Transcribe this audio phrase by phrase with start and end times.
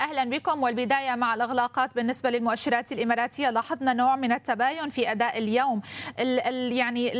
[0.00, 0.62] أهلا بكم.
[0.62, 5.80] والبداية مع الإغلاقات بالنسبة للمؤشرات الإماراتية لاحظنا نوع من التباين في أداء اليوم.
[6.18, 7.12] ال ال يعني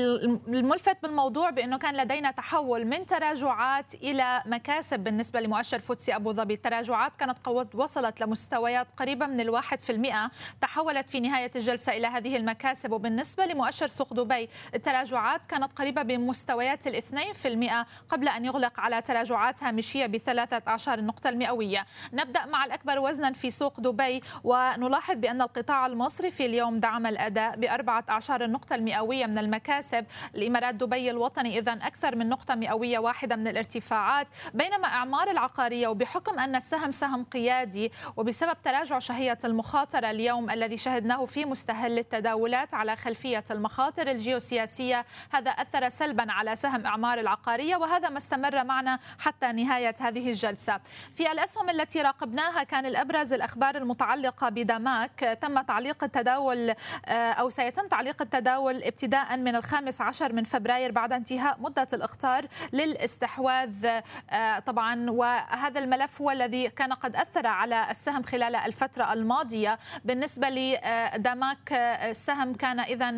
[0.49, 6.54] الملفت بالموضوع بأنه كان لدينا تحول من تراجعات إلى مكاسب بالنسبة لمؤشر فوتسي أبو ظبي.
[6.54, 10.31] التراجعات كانت قد وصلت لمستويات قريبه من الواحد في المئة.
[10.61, 12.93] تحولت في نهاية الجلسة إلى هذه المكاسب.
[12.93, 19.02] وبالنسبة لمؤشر سوق دبي التراجعات كانت قريبة بمستويات الاثنين في المئة قبل أن يغلق على
[19.02, 21.86] تراجعات هامشيه بثلاثة عشر النقطه المئوية.
[22.12, 28.05] نبدأ مع الأكبر وزنا في سوق دبي ونلاحظ بأن القطاع المصرفي اليوم دعم الأداء بأربعة
[28.09, 30.06] أعشار النقطة المئوية من المكاسب.
[30.34, 36.39] الإمارات دبي الوطني إذا أكثر من نقطة مئوية واحدة من الارتفاعات بينما إعمار العقارية وبحكم
[36.39, 42.97] أن السهم سهم قيادي وبسبب تراجع شهية المخاطرة اليوم الذي شهدناه في مستهل التداولات على
[42.97, 49.53] خلفية المخاطر الجيوسياسية هذا أثر سلبا على سهم إعمار العقارية وهذا ما استمر معنا حتى
[49.53, 50.80] نهاية هذه الجلسة.
[51.12, 55.38] في الأسهم التي راقبناها كان الأبرز الأخبار المتعلقة بدماك.
[55.40, 56.70] تم تعليق التداول
[57.06, 62.46] آه، أو سيتم تعليق التداول ابتداء من الخامس عشر من فبراير بعد انتهاء مدة الإخطار
[62.72, 63.86] للاستحواذ
[64.30, 65.10] آه، طبعا.
[65.10, 69.78] وهذا الملف هو الذي كان قد أثر على السهم خلال الفترة الماضية.
[70.04, 73.10] بالنسبة لدماك آه، السهم كان إذا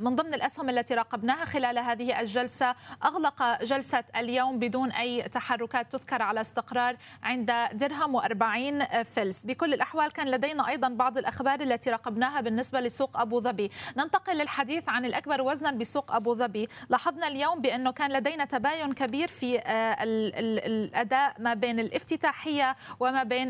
[0.00, 2.74] من ضمن الأسهم التي راقبناها خلال هذه الجلسة.
[3.04, 8.16] أغلق جلسة اليوم بدون أي تحركات تذكر على استقرار عند درهم.
[8.30, 9.46] 40 فلس.
[9.46, 13.70] بكل الأحوال كان لدينا أيضا بعض الأخبار التي راقبناها بالنسبة لسوق أبو ظبي.
[13.96, 16.68] ننتقل للحديث عن الأكبر وزنا بسوق أبو ظبي.
[16.88, 23.48] لاحظنا اليوم بأنه كان لدينا تباين كبير في آه، الأداء ما بين الافتتاحية وما بين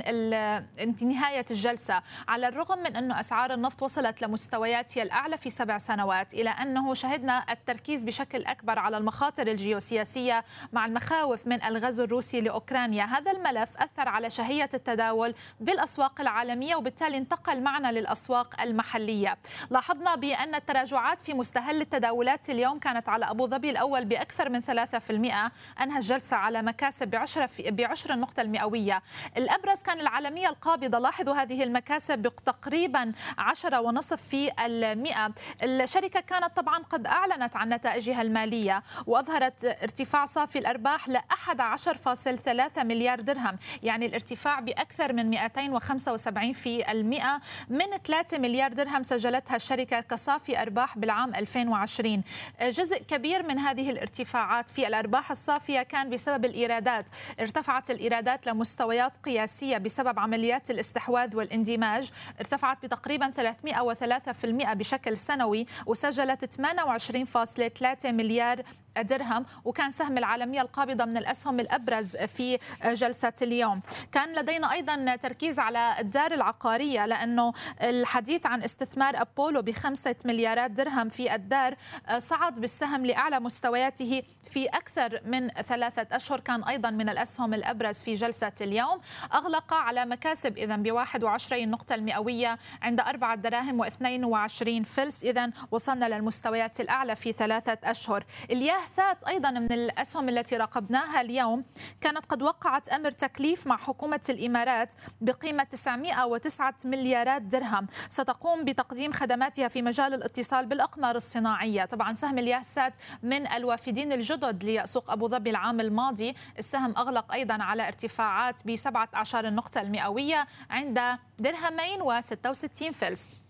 [1.02, 2.02] نهاية الجلسة.
[2.28, 6.94] على الرغم من أنه أسعار النفط وصلت لمستويات هي الأعلى في سبع سنوات إلى أنه
[6.94, 13.04] شهدنا التركيز بشكل أكبر على المخاطر الجيوسياسية مع المخاوف من الغزو الروسي لأوكرانيا.
[13.04, 19.38] هذا الملف أثر على شهية التداول بالأسواق العالمية وبالتالي انتقل معنا للأسواق المحلية.
[19.70, 25.50] لاحظنا بأن التراجعات في مستهل التداولات اليوم كانت على أبو ظبي الأول بأكثر من 3%
[25.82, 29.02] أنهى الجلسة على مكاسب بعشرة بعشر النقطة المئوية.
[29.36, 35.30] الأبرز كان العالمية القابضة لاحظوا هذه المكاسب تقريبا عشرة ونصف في المئة.
[35.62, 43.20] الشركة كانت طبعا قد أعلنت عن نتائجها المالية وأظهرت ارتفاع صافي الأرباح ل 11.3 مليار
[43.20, 43.58] درهم.
[43.82, 50.98] يعني الارتفاع بأكثر من 275 في المئة من 3 مليار درهم سجلتها الشركة كصافي أرباح
[50.98, 52.22] بالعام 2020
[52.62, 57.06] جزء كبير من هذه الارتفاعات في الأرباح الصافية كان بسبب الإيرادات.
[57.40, 62.10] ارتفعت الإيرادات لمستويات قياسية بسبب عمليات الاستحواذ والاندماج.
[62.40, 68.62] ارتفعت بتقريبا 303% بشكل سنوي وسجلت 28.3 مليار
[69.00, 73.80] درهم وكان سهم العالمية القابضة من الأسهم الأبرز في جلسة اليوم.
[74.12, 77.52] كان لدينا أيضا تركيز على الدار العقارية لأنه
[77.82, 81.76] الحديث عن استثمار أبولو بخمسة مليارات درهم في الدار
[82.18, 84.22] صعد بالسهم لأعلى مستوياته
[84.52, 89.00] في أكثر من ثلاثة أشهر كان أيضا من الأسهم الأبرز في جلسة اليوم.
[89.34, 96.08] أغلق على مكاسب إذا ب 21 نقطة المئوية عند أربعة دراهم و22 فلس إذا وصلنا
[96.08, 98.24] للمستويات الأعلى في ثلاثة أشهر.
[98.50, 101.64] الياه سات أيضا من الأسهم التي راقبناها اليوم
[102.00, 107.86] كانت قد وقعت أمر تكليف مع حكومة الإمارات بقيمة 909 مليارات درهم.
[108.08, 111.84] ستقوم بتقديم خدماتها في مجال الاتصال بالأقمار الصناعية.
[111.84, 112.92] طبعا سهم الياسات
[113.22, 116.34] من الوافدين الجدد لسوق أبو ظبي العام الماضي.
[116.58, 121.00] السهم أغلق أيضا على ارتفاعات ب 17 النقطة المئوية عند
[121.38, 123.49] درهمين و66 فلس.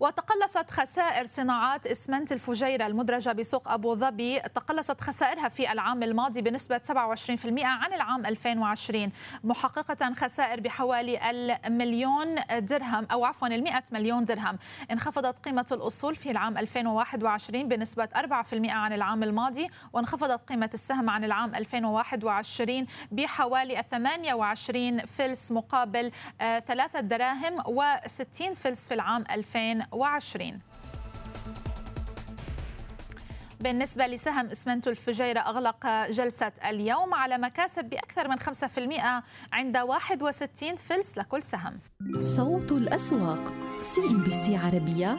[0.00, 4.40] وتقلصت خسائر صناعات إسمنت الفجيرة المدرجة بسوق أبو ظبي.
[4.40, 6.90] تقلصت خسائرها في العام الماضي بنسبة 27%
[7.64, 9.12] عن العام 2020
[9.44, 11.30] محققة خسائر بحوالي
[11.66, 14.58] المليون درهم أو عفوا المئة مليون درهم.
[14.90, 21.24] انخفضت قيمة الأصول في العام 2021 بنسبة 4% عن العام الماضي وانخفضت قيمة السهم عن
[21.24, 30.60] العام 2021 بحوالي 28 فلس مقابل 3 دراهم و60 فلس في العام 2000 2020
[33.60, 41.18] بالنسبة لسهم اسمنت الفجيرة أغلق جلسة اليوم على مكاسب بأكثر من 5% عند 61 فلس
[41.18, 41.80] لكل سهم.
[42.22, 45.18] صوت الأسواق CNBC عربية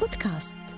[0.00, 0.75] بودكاست.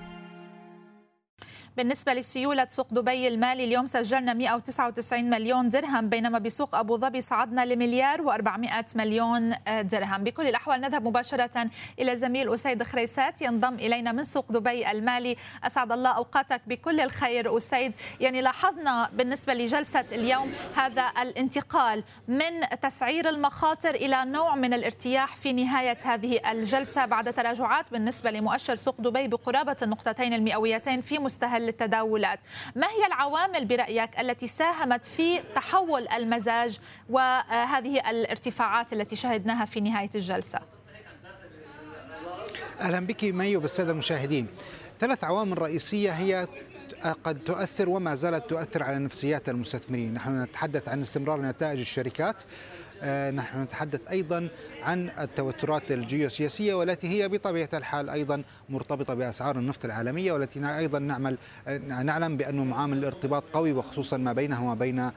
[1.77, 7.65] بالنسبة لسيولة سوق دبي المالي اليوم سجلنا 199 مليون درهم بينما بسوق أبو ظبي صعدنا
[7.65, 10.23] لمليار و400 مليون درهم.
[10.23, 11.69] بكل الأحوال نذهب مباشرة
[11.99, 15.35] إلى زميل أسيد خريسات ينضم إلينا من سوق دبي المالي.
[15.63, 17.93] أسعد الله أوقاتك بكل الخير أسيد.
[18.19, 25.53] يعني لاحظنا بالنسبة لجلسة اليوم هذا الانتقال من تسعير المخاطر إلى نوع من الارتياح في
[25.53, 27.05] نهاية هذه الجلسة.
[27.05, 31.19] بعد تراجعات بالنسبة لمؤشر سوق دبي بقرابة النقطتين المئويتين في
[31.59, 32.39] مستهل التداولات
[32.75, 36.79] ما هي العوامل برأيك التي ساهمت في تحول المزاج
[37.09, 40.59] وهذه الارتفاعات التي شهدناها في نهاية الجلسة؟
[42.81, 44.47] أهلا بك مي وبالسادة المشاهدين.
[44.99, 46.47] ثلاث عوامل رئيسية هي
[47.23, 50.13] قد تؤثر وما زالت تؤثر على نفسيات المستثمرين.
[50.13, 52.35] نحن نتحدث عن استمرار نتائج الشركات.
[53.01, 54.49] آه، نحن نتحدث أيضا
[54.83, 61.37] عن التوترات الجيوسياسية والتي هي بطبيعة الحال أيضا مرتبطة بأسعار النفط العالمية والتي أيضا نعمل
[61.87, 65.11] نعلم بأنه معامل الارتباط قوي وخصوصا ما بينه وما بين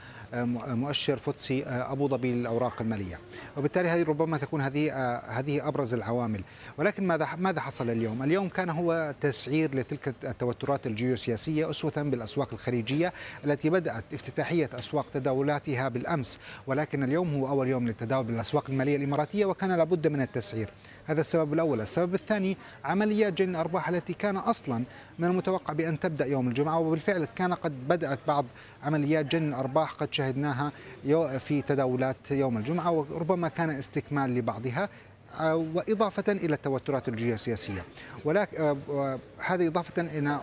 [0.77, 3.21] مؤشر فوتسي أبو ظبي للاوراق المالية.
[3.57, 4.93] وبالتالي هذه ربما تكون هذه
[5.29, 6.43] هذه أبرز العوامل.
[6.79, 13.13] ولكن ماذا ماذا حصل اليوم؟ اليوم كان هو تسعير لتلك التوترات الجيوسياسية أسوة بالأسواق الخليجية
[13.45, 16.39] التي بدأت افتتاحية أسواق تداولاتها بالأمس.
[16.67, 20.69] ولكن اليوم هو أول يوم للتداول بالأسواق المالية الإماراتية وكان لابد من التسعير.
[21.07, 21.81] هذا السبب الأول.
[21.81, 24.85] السبب الثاني عمليات جني الأرباح التي كان أصلا
[25.19, 28.45] من المتوقع بأن تبدأ يوم الجمعة وبالفعل كان قد بدأت بعض
[28.83, 30.73] عمليات جني الأرباح قد شهدناها
[31.39, 34.89] في تداولات يوم الجمعة وربما كان استكمال لبعضها
[35.41, 37.85] آه، وإضافة إلى التوترات الجيوسياسية.
[38.25, 40.41] ولكن آه، آه، هذه إضافة إلى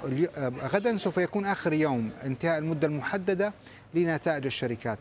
[0.63, 3.53] غدا سوف يكون آخر يوم انتهاء المدة المحددة
[3.93, 4.99] لنتائج الشركات.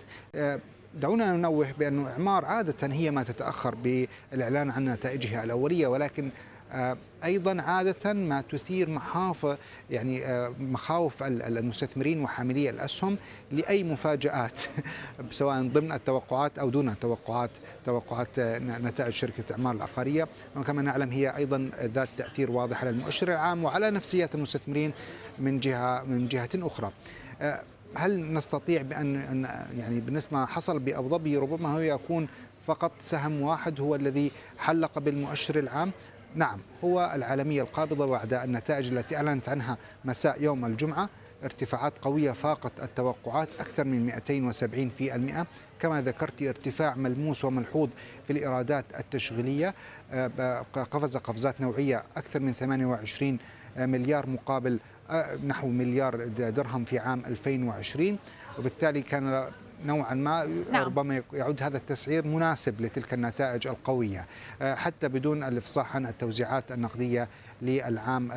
[0.94, 6.30] دعونا ننوه بأن إعمار عادة هي ما تتأخر بالإعلان عن نتائجها الأولية ولكن
[6.72, 9.46] آه، أيضا عادة ما تثير مخاوف
[9.90, 13.16] يعني آه، مخاوف المستثمرين وحاملي الأسهم
[13.52, 14.62] لأي مفاجآت
[15.30, 17.50] سواء ضمن التوقعات أو دون التوقعات
[17.86, 20.28] توقعات آه، نتائج شركة اعمار العقارية.
[20.56, 24.92] وكما نعلم هي أيضا ذات تأثير واضح على المؤشر العام وعلى نفسيات المستثمرين
[25.38, 26.92] من جهة من جهة أخرى.
[27.94, 29.44] هل نستطيع بان
[29.78, 32.28] يعني بالنسبة ما حصل بأبو ظبي ربما هو يكون
[32.66, 35.92] فقط سهم واحد هو الذي حلق بالمؤشر العام؟
[36.34, 41.08] نعم هو العالمية القابضة بعد النتائج التي أعلنت عنها مساء يوم الجمعة.
[41.44, 45.46] ارتفاعات قوية فاقت التوقعات أكثر من 270 في المئة.
[45.80, 47.88] كما ذكرت ارتفاع ملموس وملحوظ
[48.26, 49.74] في الإيرادات التشغيلية.
[50.12, 53.38] آه، قفز قفزات نوعية أكثر من 28
[53.76, 54.78] مليار مقابل
[55.46, 58.18] نحو مليار درهم في عام 2020
[58.58, 59.44] وبالتالي كان
[59.84, 60.84] نوعا ما نعم.
[60.84, 64.26] ربما يعود هذا التسعير مناسب لتلك النتائج القوية.
[64.62, 67.28] آه، حتى بدون الإفصاح عن التوزيعات النقدية
[67.62, 68.32] للعام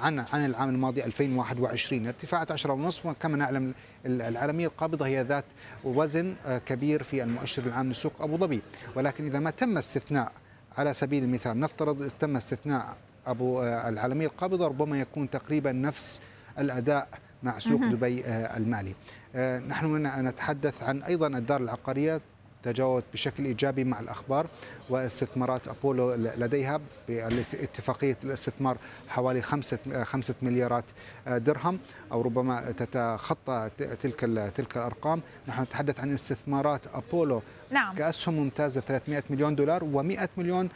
[0.00, 3.74] عن عن العام الماضي 2021 ارتفاعات 10.5 وكما نعلم
[4.06, 5.44] العالمية القابضة هي ذات
[5.84, 8.62] وزن آه، كبير في المؤشر العام لسوق أبو ظبي.
[8.94, 10.32] ولكن إذا ما تم استثناء
[10.78, 12.96] على سبيل المثال نفترض تم استثناء
[13.26, 16.20] أبو آه، العالمية القابضة ربما يكون تقريبا نفس
[16.58, 17.08] الأداء
[17.42, 18.94] مع سوق دبي آه، المالي.
[19.34, 22.20] آه، نحن نتحدث عن أيضا الدار العقارية
[22.62, 24.46] تجاوبت بشكل إيجابي مع الأخبار
[24.90, 28.76] واستثمارات أبولو لديها باتفاقيه الاستثمار
[29.08, 30.84] حوالي خمسة خمسة مليارات
[31.26, 31.78] درهم
[32.12, 34.20] أو ربما تتخطى تلك
[34.56, 35.20] تلك الأرقام.
[35.48, 37.94] نحن نتحدث عن استثمارات أبولو نعم.
[37.94, 40.68] كأسهم ممتازة 300 مليون دولار و100 مليون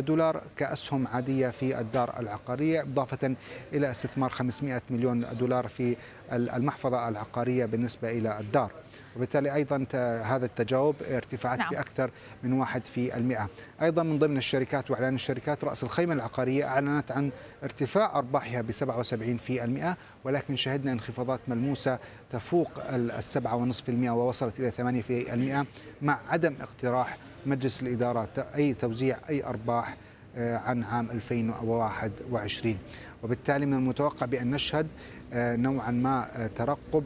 [0.00, 3.34] دولار كأسهم عادية في الدار العقارية إضافة
[3.72, 5.96] إلى استثمار 500 مليون دولار في
[6.32, 8.70] المحفظة العقارية بالنسبة إلى الدار
[9.16, 9.86] وبالتالي أيضا
[10.24, 11.70] هذا التجاوب ارتفاعات نعم.
[11.70, 12.10] بأكثر
[12.42, 13.48] من واحد في المئة
[13.82, 17.30] أيضا من ضمن الشركات وإعلان الشركات رأس الخيمة العقارية أعلنت عن
[17.62, 21.98] ارتفاع أرباحها ب 77 في المئة ولكن شهدنا انخفاضات ملموسة
[22.32, 25.66] تفوق السبعة ونصف المئة ووصلت إلى ثمانية في المئة
[26.02, 29.96] مع عدم اقتراح مجلس الإدارة أي توزيع أي أرباح
[30.36, 32.78] آه، عن عام 2021
[33.22, 34.86] وبالتالي من المتوقع بأن نشهد
[35.32, 37.04] آه، نوعا ما آه، ترقب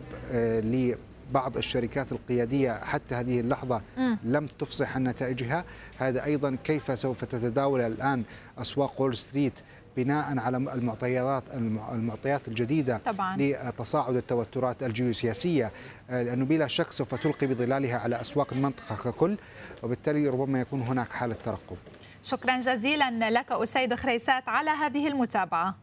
[0.65, 3.83] لبعض الشركات القيادية حتى هذه اللحظة
[4.25, 5.65] لم تفصح عن نتائجها.
[5.99, 8.23] هذا أيضا كيف سوف تتداول الآن
[8.59, 9.53] أسواق وول ستريت
[9.97, 11.43] بناء على المعطيات
[11.93, 13.37] المعطيات الجديدة طبعا.
[13.37, 15.73] لتصاعد التوترات الجيوسياسية
[16.09, 19.37] لأنه بلا شك سوف تلقي بظلالها على أسواق المنطقة ككل.
[19.87, 21.77] وبالتالي ربما يكون هناك حالة ترقب.
[22.23, 25.75] شكرا جزيلا لك أسيد خريسات على هذه المتابعة.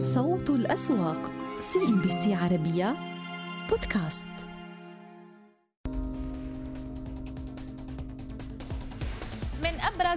[0.00, 2.94] صوت الأسواق CNBC عربية
[3.70, 4.24] بودكاست.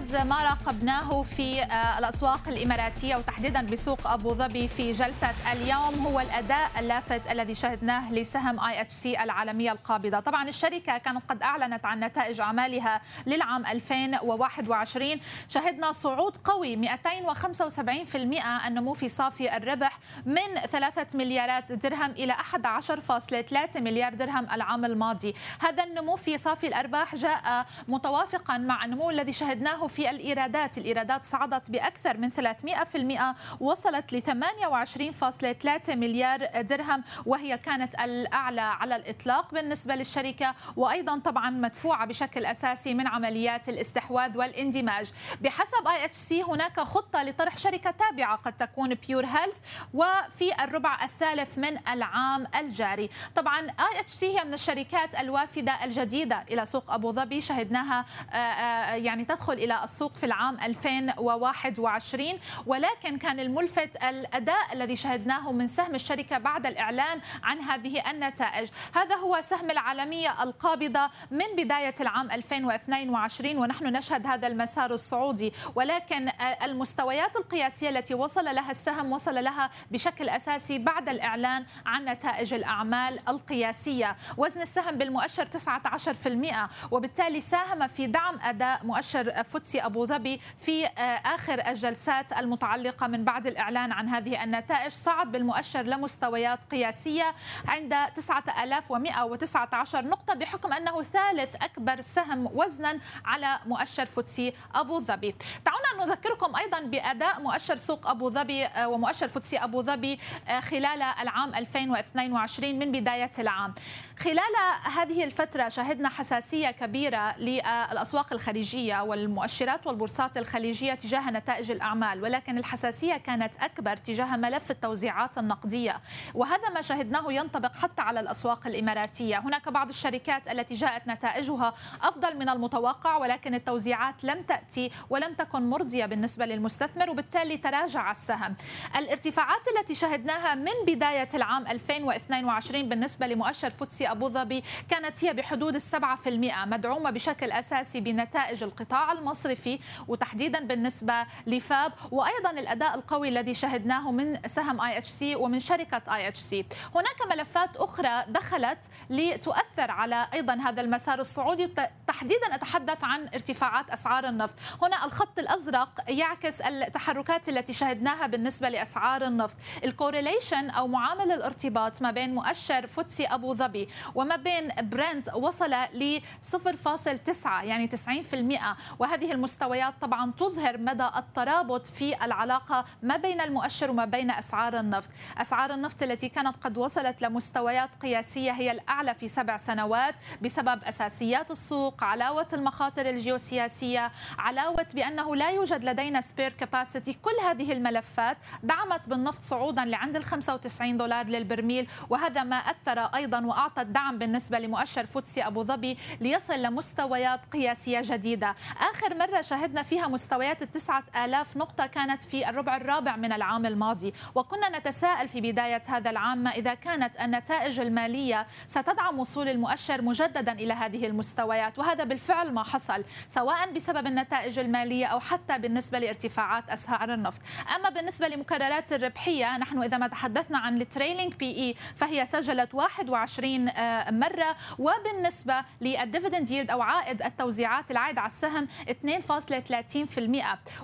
[0.00, 6.20] ابرز ما راقبناه في آه، الأسواق الإماراتية وتحديدا بسوق أبو ظبي في جلسة اليوم هو
[6.20, 12.40] الأداء اللافت الذي شهدناه لسهم IHC العالمية القابضة، طبعا الشركة كانت قد أعلنت عن نتائج
[12.40, 22.10] اعمالها للعام 2021 شهدنا صعود قوي 275% النمو في صافي الربح من 3 مليارات درهم
[22.10, 29.10] إلى 11.3 مليار درهم العام الماضي، هذا النمو في صافي الأرباح جاء متوافقا مع النمو
[29.10, 37.58] الذي شهدناه في الإيرادات، الإيرادات صعدت بأكثر من 300% وصلت ل 28.3 مليار درهم وهي
[37.58, 45.10] كانت الأعلى على الإطلاق بالنسبة للشركة وأيضا طبعا مدفوعة بشكل أساسي من عمليات الاستحواذ والاندماج.
[45.40, 49.56] بحسب IHC هناك خطة لطرح شركة تابعة قد تكون PureHealth
[49.94, 53.10] وفي الربع الثالث من العام الجاري.
[53.34, 59.24] طبعا IHC هي من الشركات الوافدة الجديدة إلى سوق أبو ظبي شهدناها آه، آه، يعني
[59.24, 59.52] تدخل
[59.84, 62.24] السوق في العام 2021
[62.66, 68.68] ولكن كان الملفت الأداء الذي شهدناه من سهم الشركة بعد الإعلان عن هذه النتائج.
[68.94, 76.30] هذا هو سهم العالمية القابضة من بداية العام 2022 ونحن نشهد هذا المسار الصعودي ولكن
[76.62, 83.28] المستويات القياسية التي وصل لها السهم وصل لها بشكل أساسي بعد الإعلان عن نتائج الأعمال
[83.28, 84.16] القياسية.
[84.36, 90.86] وزن السهم بالمؤشر 19% وبالتالي ساهم في دعم أداء مؤشر فوتسي أبو ظبي في
[91.24, 94.92] آخر الجلسات المتعلقة من بعد الإعلان عن هذه النتائج.
[94.92, 97.34] صعد بالمؤشر لمستويات قياسية
[97.68, 105.34] عند 9119 نقطة بحكم أنه ثالث أكبر سهم وزنا على مؤشر فوتسي أبو ظبي.
[105.66, 110.20] دعونا نذكركم أيضا بأداء مؤشر سوق أبو ظبي ومؤشر فوتسي أبو ظبي
[110.60, 113.74] خلال العام 2022 من بداية العام.
[114.22, 114.54] خلال
[114.96, 123.16] هذه الفترة شهدنا حساسية كبيرة للأسواق الخليجية والمؤشرات والبورصات الخليجية تجاه نتائج الأعمال ولكن الحساسية
[123.16, 126.00] كانت أكبر تجاه ملف التوزيعات النقدية.
[126.34, 129.38] وهذا ما شهدناه ينطبق حتى على الأسواق الإماراتية.
[129.38, 135.70] هناك بعض الشركات التي جاءت نتائجها أفضل من المتوقع ولكن التوزيعات لم تأتي ولم تكن
[135.70, 138.56] مرضية بالنسبة للمستثمر وبالتالي تراجع السهم.
[138.96, 145.74] الارتفاعات التي شهدناها من بداية العام 2022 بالنسبة لمؤشر فوتسي أبو ظبي كانت هي بحدود
[145.74, 151.14] السبعة في المئة مدعومة بشكل أساسي بنتائج القطاع المصرفي وتحديدا بالنسبة
[151.46, 156.66] ل FAB وأيضا الأداء القوي الذي شهدناه من سهم IHC ومن شركة IHC.
[156.94, 158.78] هناك ملفات أخرى دخلت
[159.10, 161.70] لتؤثر على أيضا هذا المسار الصعودي.
[162.06, 164.56] تحديدا أتحدث عن ارتفاعات أسعار النفط.
[164.82, 169.56] هنا الخط الأزرق يعكس التحركات التي شهدناها بالنسبة لأسعار النفط.
[169.84, 175.70] ال correlation أو معامل الارتباط ما بين مؤشر فوتسي أبو ظبي وما بين برنت وصل
[175.70, 183.90] ل 0.9 يعني 90% وهذه المستويات طبعا تظهر مدى الترابط في العلاقة ما بين المؤشر
[183.90, 185.10] وما بين أسعار النفط.
[185.38, 191.50] أسعار النفط التي كانت قد وصلت لمستويات قياسية هي الأعلى في سبع سنوات بسبب أساسيات
[191.50, 199.08] السوق علاوة المخاطر الجيوسياسية علاوة بأنه لا يوجد لدينا spare capacity كل هذه الملفات دعمت
[199.08, 205.06] بالنفط صعودا لعند ال 95 دولار للبرميل وهذا ما أثر أيضا وأعطى الدعم بالنسبة لمؤشر
[205.06, 208.54] فوتسي أبو ظبي ليصل لمستويات قياسية جديدة.
[208.80, 214.14] آخر مرة شهدنا فيها مستويات التسعة آلاف نقطة كانت في الربع الرابع من العام الماضي.
[214.34, 220.74] وكنا نتساءل في بداية هذا العام إذا كانت النتائج المالية ستدعم وصول المؤشر مجددا إلى
[220.74, 221.78] هذه المستويات.
[221.78, 227.42] وهذا بالفعل ما حصل سواء بسبب النتائج المالية أو حتى بالنسبة لارتفاعات أسعار النفط.
[227.76, 233.69] أما بالنسبة لمكررات الربحية نحن إذا ما تحدثنا عن ال trailing P/E فهي سجلت 21
[234.10, 238.92] مرة وبالنسبة لل dividend yield أو عائد التوزيعات العائد على السهم 2.30%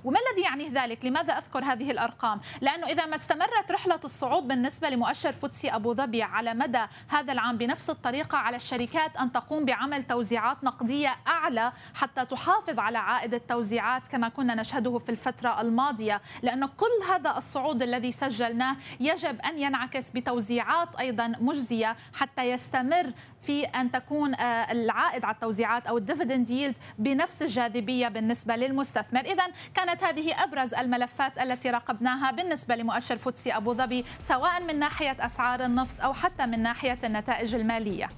[0.04, 4.90] وما الذي يعني ذلك؟ لماذا أذكر هذه الأرقام؟ لأنه إذا ما استمرت رحلة الصعود بالنسبة
[4.90, 10.04] لمؤشر فوتسي أبو ظبي على مدى هذا العام بنفس الطريقة على الشركات أن تقوم بعمل
[10.04, 16.66] توزيعات نقدية أعلى حتى تحافظ على عائد التوزيعات كما كنا نشهده في الفترة الماضية لأن
[16.66, 22.75] كل هذا الصعود الذي سجلناه يجب أن ينعكس بتوزيعات أيضا مجزية حتى يستمر
[23.40, 24.34] في أن تكون
[24.70, 29.20] العائد على التوزيعات أو ال dividend yield بنفس الجاذبية بالنسبة للمستثمر.
[29.20, 35.16] إذا كانت هذه أبرز الملفات التي راقبناها بالنسبة لمؤشر فوتسي أبو ظبي سواء من ناحية
[35.20, 38.08] أسعار النفط أو حتى من ناحية النتائج المالية.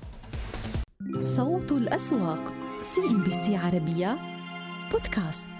[1.23, 4.17] صوت الأسواق CNBC عربية
[4.93, 5.58] بودكاست.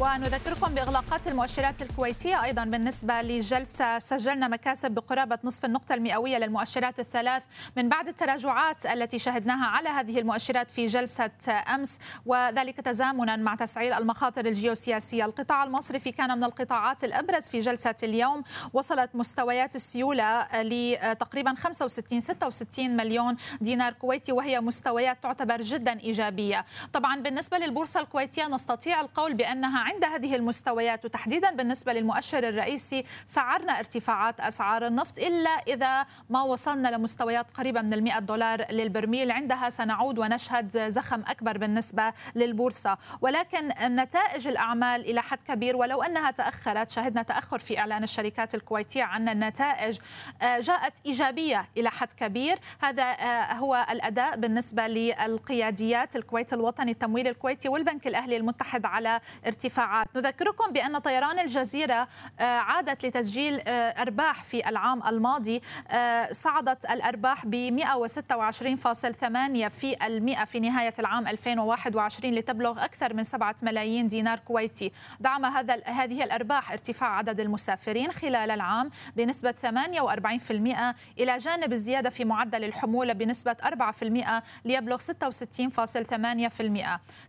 [0.00, 7.42] ونذكركم بإغلاقات المؤشرات الكويتية أيضا بالنسبة لجلسة سجلنا مكاسب بقرابة نصف النقطة المئوية للمؤشرات الثلاث
[7.76, 11.30] من بعد التراجعات التي شهدناها على هذه المؤشرات في جلسة
[11.74, 17.94] أمس وذلك تزامنا مع تسعير المخاطر الجيوسياسية، القطاع المصرفي كان من القطاعات الأبرز في جلسة
[18.02, 26.64] اليوم وصلت مستويات السيولة لتقريبا 65 66 مليون دينار كويتي وهي مستويات تعتبر جدا إيجابية.
[26.92, 31.04] طبعا بالنسبة للبورصة الكويتية نستطيع القول بأنها عند هذه المستويات.
[31.04, 37.94] وتحديدا بالنسبة للمؤشر الرئيسي سعرنا ارتفاعات أسعار النفط إلا إذا ما وصلنا لمستويات قريبة من
[37.94, 39.30] المئة دولار للبرميل.
[39.30, 42.98] عندها سنعود ونشهد زخم أكبر بالنسبة للبورصة.
[43.20, 46.90] ولكن نتائج الأعمال إلى حد كبير ولو أنها تأخرت.
[46.90, 49.98] شهدنا تأخر في إعلان الشركات الكويتية عن النتائج.
[50.42, 52.58] آه، جاءت إيجابية إلى حد كبير.
[52.82, 59.71] هذا آه، هو الأداء بالنسبة للقياديات الكويت الوطني التمويل الكويتي والبنك الأهلي المتحد على ارتفاع
[59.72, 62.08] الساعات نذكركم بأن طيران الجزيرة
[62.40, 65.62] آه، عادت لتسجيل آه، أرباح في العام الماضي.
[65.88, 73.56] آه، صعدت الأرباح ب 126.8 في المئة في نهاية العام 2021 لتبلغ أكثر من 7
[73.62, 74.92] ملايين دينار كويتي.
[75.20, 82.24] دعم هذا هذه الأرباح ارتفاع عدد المسافرين خلال العام بنسبة 48% إلى جانب الزيادة في
[82.24, 85.02] معدل الحمولة بنسبة 4% ليبلغ 66.8%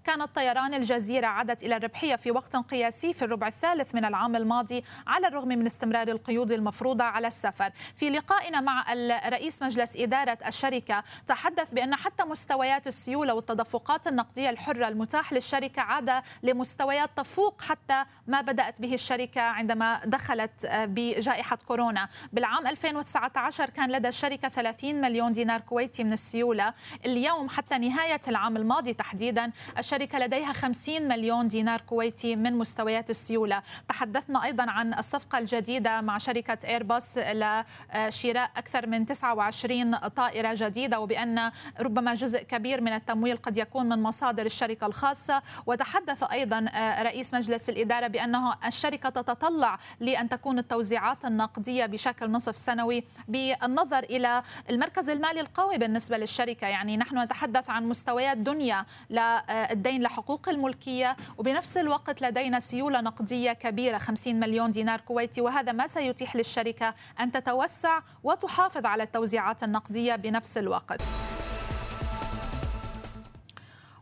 [0.03, 4.83] كانت طيران الجزيرة عادت إلى الربحية في وقت قياسي في الربع الثالث من العام الماضي
[5.07, 7.71] على الرغم من استمرار القيود المفروضة على السفر.
[7.95, 8.93] في لقائنا مع
[9.29, 16.23] رئيس مجلس إدارة الشركة تحدث بأن حتى مستويات السيولة والتدفقات النقدية الحرة المتاح للشركة عاد
[16.43, 22.09] لمستويات تفوق حتى ما بدأت به الشركة عندما دخلت بجائحة كورونا.
[22.33, 26.73] بالعام 2019 كان لدى الشركة 30 مليون دينار كويتي من السيولة.
[27.05, 32.23] اليوم حتى نهاية العام الماضي تحديدا الشركة لديها 50 مليون دينار كويتي.
[32.25, 33.62] من مستويات السيولة.
[33.89, 41.51] تحدثنا أيضا عن الصفقة الجديدة مع شركة إيرباص لشراء أكثر من 29 طائرة جديدة وبأن
[41.80, 45.42] ربما جزء كبير من التمويل قد يكون من مصادر الشركة الخاصة.
[45.65, 46.60] وتحدث أيضا
[47.01, 54.44] رئيس مجلس الإدارة بأنه الشركة تتطلع لأن تكون التوزيعات النقدية بشكل نصف سنوي بالنظر إلى
[54.70, 56.68] المركز المالي القوي بالنسبة للشركة.
[56.68, 63.98] يعني نحن نتحدث عن مستويات دنيا للدين لحقوق الملكية وبنفس الوقت لدينا سيولة نقدية كبيرة
[63.98, 70.58] 50 مليون دينار كويتي وهذا ما سيتيح للشركة أن تتوسع وتحافظ على التوزيعات النقدية بنفس
[70.58, 71.01] الوقت.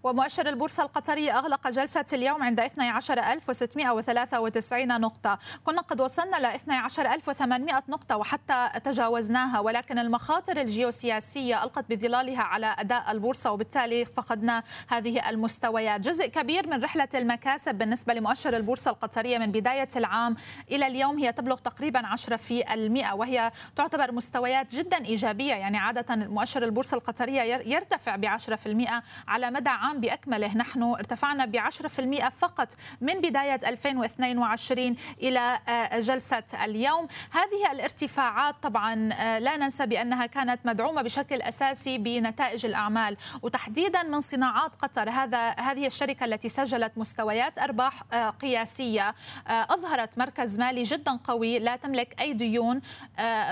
[0.04, 5.40] ومؤشر البورصة القطرية أغلق جلسة اليوم عند 12693 نقطة.
[5.64, 13.12] كنا قد وصلنا ل 12800 نقطة وحتى تجاوزناها ولكن المخاطر الجيوسياسية ألقت بظلالها على أداء
[13.12, 16.02] البورصة وبالتالي فقدنا هذه المستويات.
[16.02, 20.36] جزء كبير من رحلة المكاسب بالنسبة لمؤشر البورصة القطرية من بداية العام
[20.72, 25.54] إلى اليوم هي تبلغ تقريبا 10 في المئة وهي تعتبر مستويات جدا إيجابية.
[25.54, 29.91] يعني عادة مؤشر البورصة القطرية يرتفع ب 10 في المئة على مدى عام.
[29.92, 30.58] العام بأكمله.
[30.58, 32.68] نحن ارتفعنا ب 10% فقط
[33.02, 37.08] من بداية 2022 إلى آه، جلسة اليوم.
[37.32, 43.18] هذه الارتفاعات طبعا آه، لا ننسى بأنها كانت مدعومة بشكل أساسي بنتائج الأعمال.
[43.42, 49.16] وتحديدا من صناعات قطر هذا هذه الشركة التي سجلت مستويات أرباح آه، قياسية
[49.48, 52.82] أظهرت مركز مالي جدا قوي لا تملك أي ديون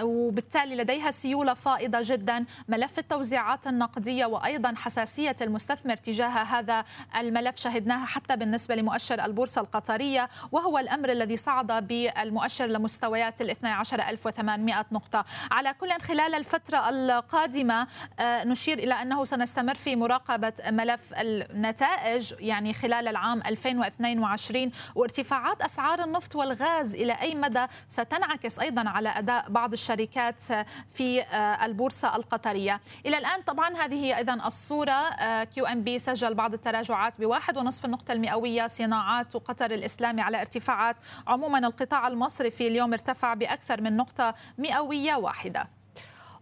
[0.01, 2.45] وبالتالي لديها سيولة فائضة جدا.
[2.67, 7.57] ملف التوزيعات النقدية وأيضا حساسية المستثمر تجاه هذا الملف.
[7.57, 15.25] شهدناها حتى بالنسبة لمؤشر البورصة القطرية وهو الأمر الذي صعد بالمؤشر لمستويات ال 12800 نقطة.
[15.51, 17.87] على كل خلال الفترة القادمة
[18.19, 26.03] آه، نشير إلى أنه سنستمر في مراقبة ملف النتائج يعني خلال العام 2022 وارتفاعات أسعار
[26.03, 30.41] النفط والغاز إلى أي مدى ستنعكس أيضا على أداء بعض الشركات
[30.87, 32.81] في آه، البورصة القطرية.
[33.05, 35.09] إلى الآن طبعا هذه هي أيضا الصورة
[35.43, 40.95] QNB سجل سجل بعض التراجعات بواحد ونصف النقطة المئوية صناعات وقطر الإسلامي على ارتفاعات.
[41.27, 45.78] عموما القطاع المصرفي اليوم ارتفع بأكثر من نقطة مئوية واحدة.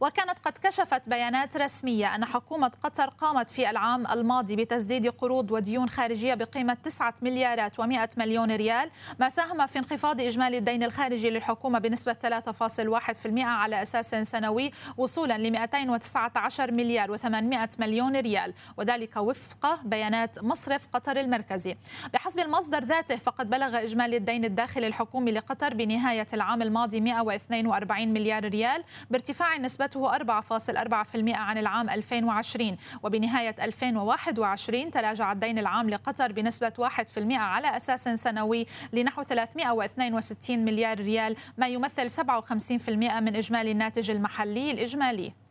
[0.01, 5.89] وكانت قد كشفت بيانات رسمية أن حكومة قطر قامت في العام الماضي بتسديد قروض وديون
[5.89, 11.79] خارجية بقيمة 9 مليارات و100 مليون ريال ما ساهم في انخفاض إجمالي الدين الخارجي للحكومة
[11.79, 20.43] بنسبة 3.1% على أساس سنوي وصولا ل 219 مليار و800 مليون ريال وذلك وفق بيانات
[20.43, 21.75] مصرف قطر المركزي.
[22.13, 28.43] بحسب المصدر ذاته فقد بلغ إجمالي الدين الداخلي الحكومي لقطر بنهاية العام الماضي 142 مليار
[28.43, 36.73] ريال بارتفاع نسبة نسبته 4.4% عن العام 2020 وبنهاية 2021 تراجع الدين العام لقطر بنسبة
[36.79, 44.71] 1% على أساس سنوي لنحو 362 مليار ريال ما يمثل 57% من إجمالي الناتج المحلي
[44.71, 45.46] الإجمالي.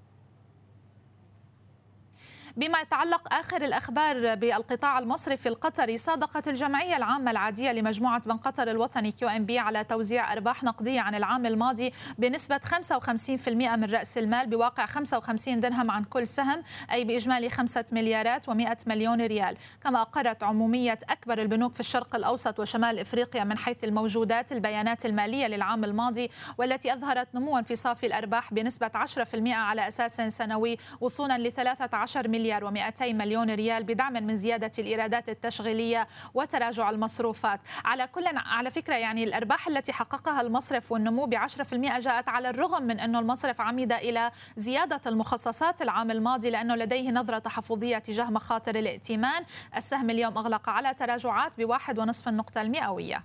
[2.56, 9.12] بما يتعلق آخر الأخبار بالقطاع المصرفي القطري صادقت الجمعية العامة العادية لمجموعة بنك قطر الوطني
[9.12, 15.60] QNB على توزيع أرباح نقدية عن العام الماضي بنسبة 55% من رأس المال بواقع 55
[15.60, 19.54] درهم عن كل سهم أي بإجمالي 5 مليارات و100 مليون ريال.
[19.84, 25.46] كما أقرت عمومية أكبر البنوك في الشرق الأوسط وشمال إفريقيا من حيث الموجودات البيانات المالية
[25.46, 31.52] للعام الماضي والتي أظهرت نموا في صافي الأرباح بنسبة 10% على أساس سنوي وصولا ل
[31.52, 37.60] 13 مليار مليار و200 مليون ريال بدعم من زيادة الإيرادات التشغيلية وتراجع المصروفات.
[37.84, 42.82] على كل على فكرة يعني الأرباح التي حققها المصرف والنمو ب 10% جاءت على الرغم
[42.82, 48.74] من أنه المصرف عمد إلى زيادة المخصصات العام الماضي لأنه لديه نظرة تحفظية تجاه مخاطر
[48.74, 49.44] الائتمان.
[49.76, 53.24] السهم اليوم أغلق على تراجعات بواحد ونصف النقطة المئوية.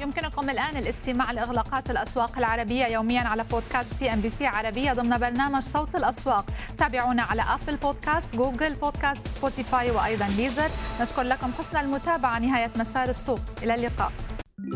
[0.00, 6.44] يمكنكم الآن الاستماع لإغلاقات الأسواق العربية يوميا على بودكاست CNBC عربية ضمن برنامج صوت الأسواق.
[6.78, 12.38] تابعونا على أبل بودكاست جوجل بودكاست سبوتيفاي وأيضا ديزر نشكر لكم حسن المتابعة.
[12.38, 13.40] نهاية مسار السوق.
[13.62, 14.12] إلى اللقاء.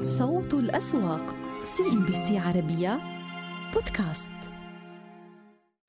[0.04, 3.00] صوت الأسواق CNBC عربية
[3.74, 4.28] بودكاست.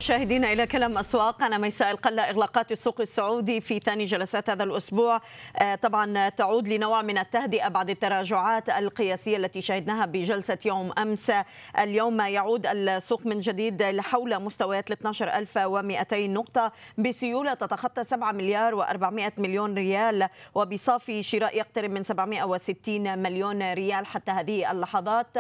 [0.04, 1.44] مشاهدينا إلى كلام أسواق.
[1.44, 5.22] أنا ميساء القلة إغلاقات السوق السعودي في ثاني جلسات هذا الأسبوع.
[5.58, 11.32] آه، طبعا تعود لنوع من التهدئة بعد التراجعات القياسية التي شهدناها بجلسة يوم أمس.
[11.80, 19.40] اليوم يعود السوق من جديد لحول مستويات ال 12200 نقطة بسيولة تتخطى 7 مليار و400
[19.40, 25.38] مليون ريال وبصافي شراء يقترب من 760 مليون ريال حتى هذه اللحظات.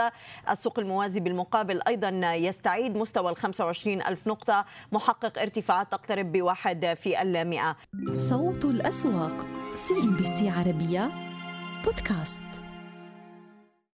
[0.50, 4.28] السوق الموازي بالمقابل أيضا يستعيد مستوى ال 25000
[4.92, 7.76] محقق ارتفاعات تقترب بواحد في المئة.
[8.16, 11.10] صوت الأسواق CNBC عربية
[11.86, 12.53] بودكاست.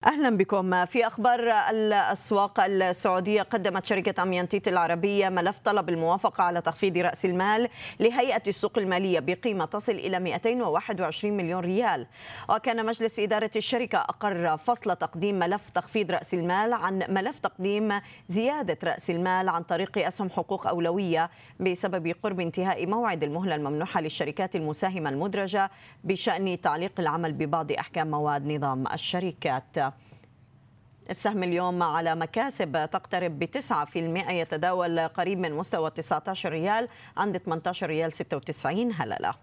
[0.06, 0.84] أهلا بكم.
[0.84, 1.40] في أخبار
[1.70, 7.68] الأسواق السعودية قدمت شركة أميانتيت العربية ملف طلب الموافقة على تخفيض رأس المال
[8.00, 12.06] لهيئة السوق المالية بقيمة تصل إلى 221 مليون ريال.
[12.48, 18.78] وكان مجلس إدارة الشركة أقر فصل تقديم ملف تخفيض رأس المال عن ملف تقديم زيادة
[18.84, 25.10] رأس المال عن طريق أسهم حقوق أولوية بسبب قرب انتهاء موعد المهلة الممنوحه للشركات المساهمة
[25.10, 25.70] المدرجة
[26.04, 29.93] بشأن تعليق العمل ببعض أحكام مواد نظام الشركات.
[31.10, 33.96] السهم اليوم على مكاسب تقترب ب 9%
[34.30, 39.34] يتداول قريب من مستوى 19 ريال عند 18 ريال 96 هللة.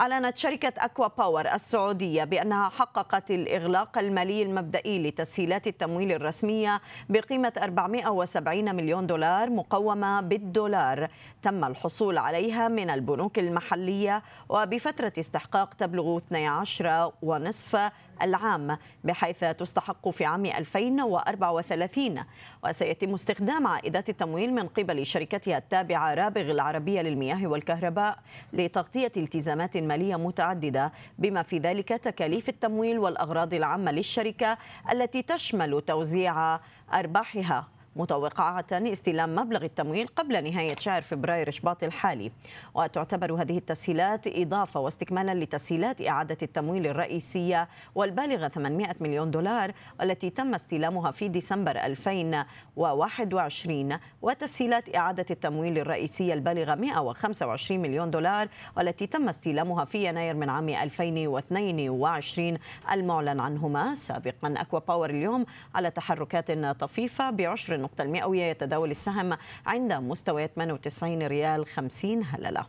[0.00, 8.74] أعلنت شركة أكوا باور السعودية بأنها حققت الإغلاق المالي المبدئي لتسهيلات التمويل الرسمية بقيمة 470
[8.74, 11.08] مليون دولار مقومة بالدولار.
[11.42, 17.90] تم الحصول عليها من البنوك المحلية وبفترة استحقاق تبلغ 12 ونصف
[18.22, 22.24] العام بحيث تستحق في عام 2034
[22.64, 28.18] وسيتم استخدام عائدات التمويل من قبل شركتها التابعة رابغ العربية للمياه والكهرباء
[28.52, 34.58] لتغطية التزامات مالية متعددة بما في ذلك تكاليف التمويل والأغراض العامة للشركة
[34.92, 36.60] التي تشمل توزيع
[36.92, 37.68] أرباحها.
[37.96, 42.32] متوقعة استلام مبلغ التمويل قبل نهاية شهر فبراير شباط الحالي.
[42.74, 50.54] وتعتبر هذه التسهيلات إضافة واستكمالا لتسهيلات إعادة التمويل الرئيسية والبالغة 800 مليون دولار والتي تم
[50.54, 59.84] استلامها في ديسمبر 2021 وتسهيلات إعادة التمويل الرئيسية البالغة 125 مليون دولار والتي تم استلامها
[59.84, 62.58] في يناير من عام 2022
[62.92, 69.92] المعلن عنهما سابقا أكوا باور اليوم على تحركات طفيفة بعشر النقطة المئوية يتداول السهم عند
[69.92, 72.66] مستوى 98 ريال 50 هللة.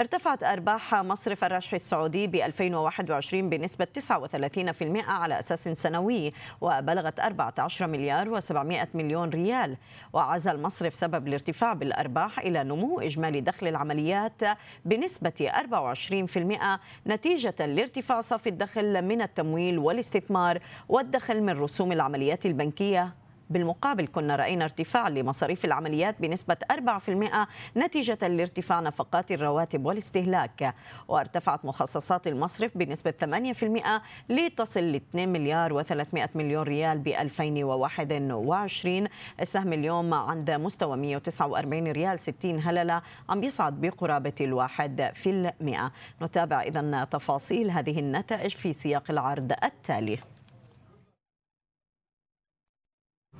[0.00, 8.40] ارتفعت أرباح مصرف الرشح السعودي ب 2021 بنسبة 39% على أساس سنوي وبلغت 14 مليار
[8.40, 9.76] و700 مليون ريال.
[10.12, 14.42] وعزى المصرف سبب الارتفاع بالأرباح إلى نمو إجمالي دخل العمليات
[14.84, 23.23] بنسبة 24% نتيجة لارتفاع صافي الدخل من التمويل والاستثمار والدخل من رسوم العمليات البنكية.
[23.50, 26.76] بالمقابل كنا رأينا ارتفاع لمصاريف العمليات بنسبة 4%
[27.76, 30.74] نتيجة لارتفاع نفقات الرواتب والاستهلاك
[31.08, 33.14] وارتفعت مخصصات المصرف بنسبة
[34.28, 39.08] 8% لتصل ل 2 مليار و300 مليون ريال ب 2021
[39.40, 45.92] السهم اليوم عند مستوى 149 ريال 60 هللة عم بيصعد بقرابة الواحد في المئة.
[46.22, 50.33] نتابع إذا تفاصيل هذه النتائج في سياق العرض التالي.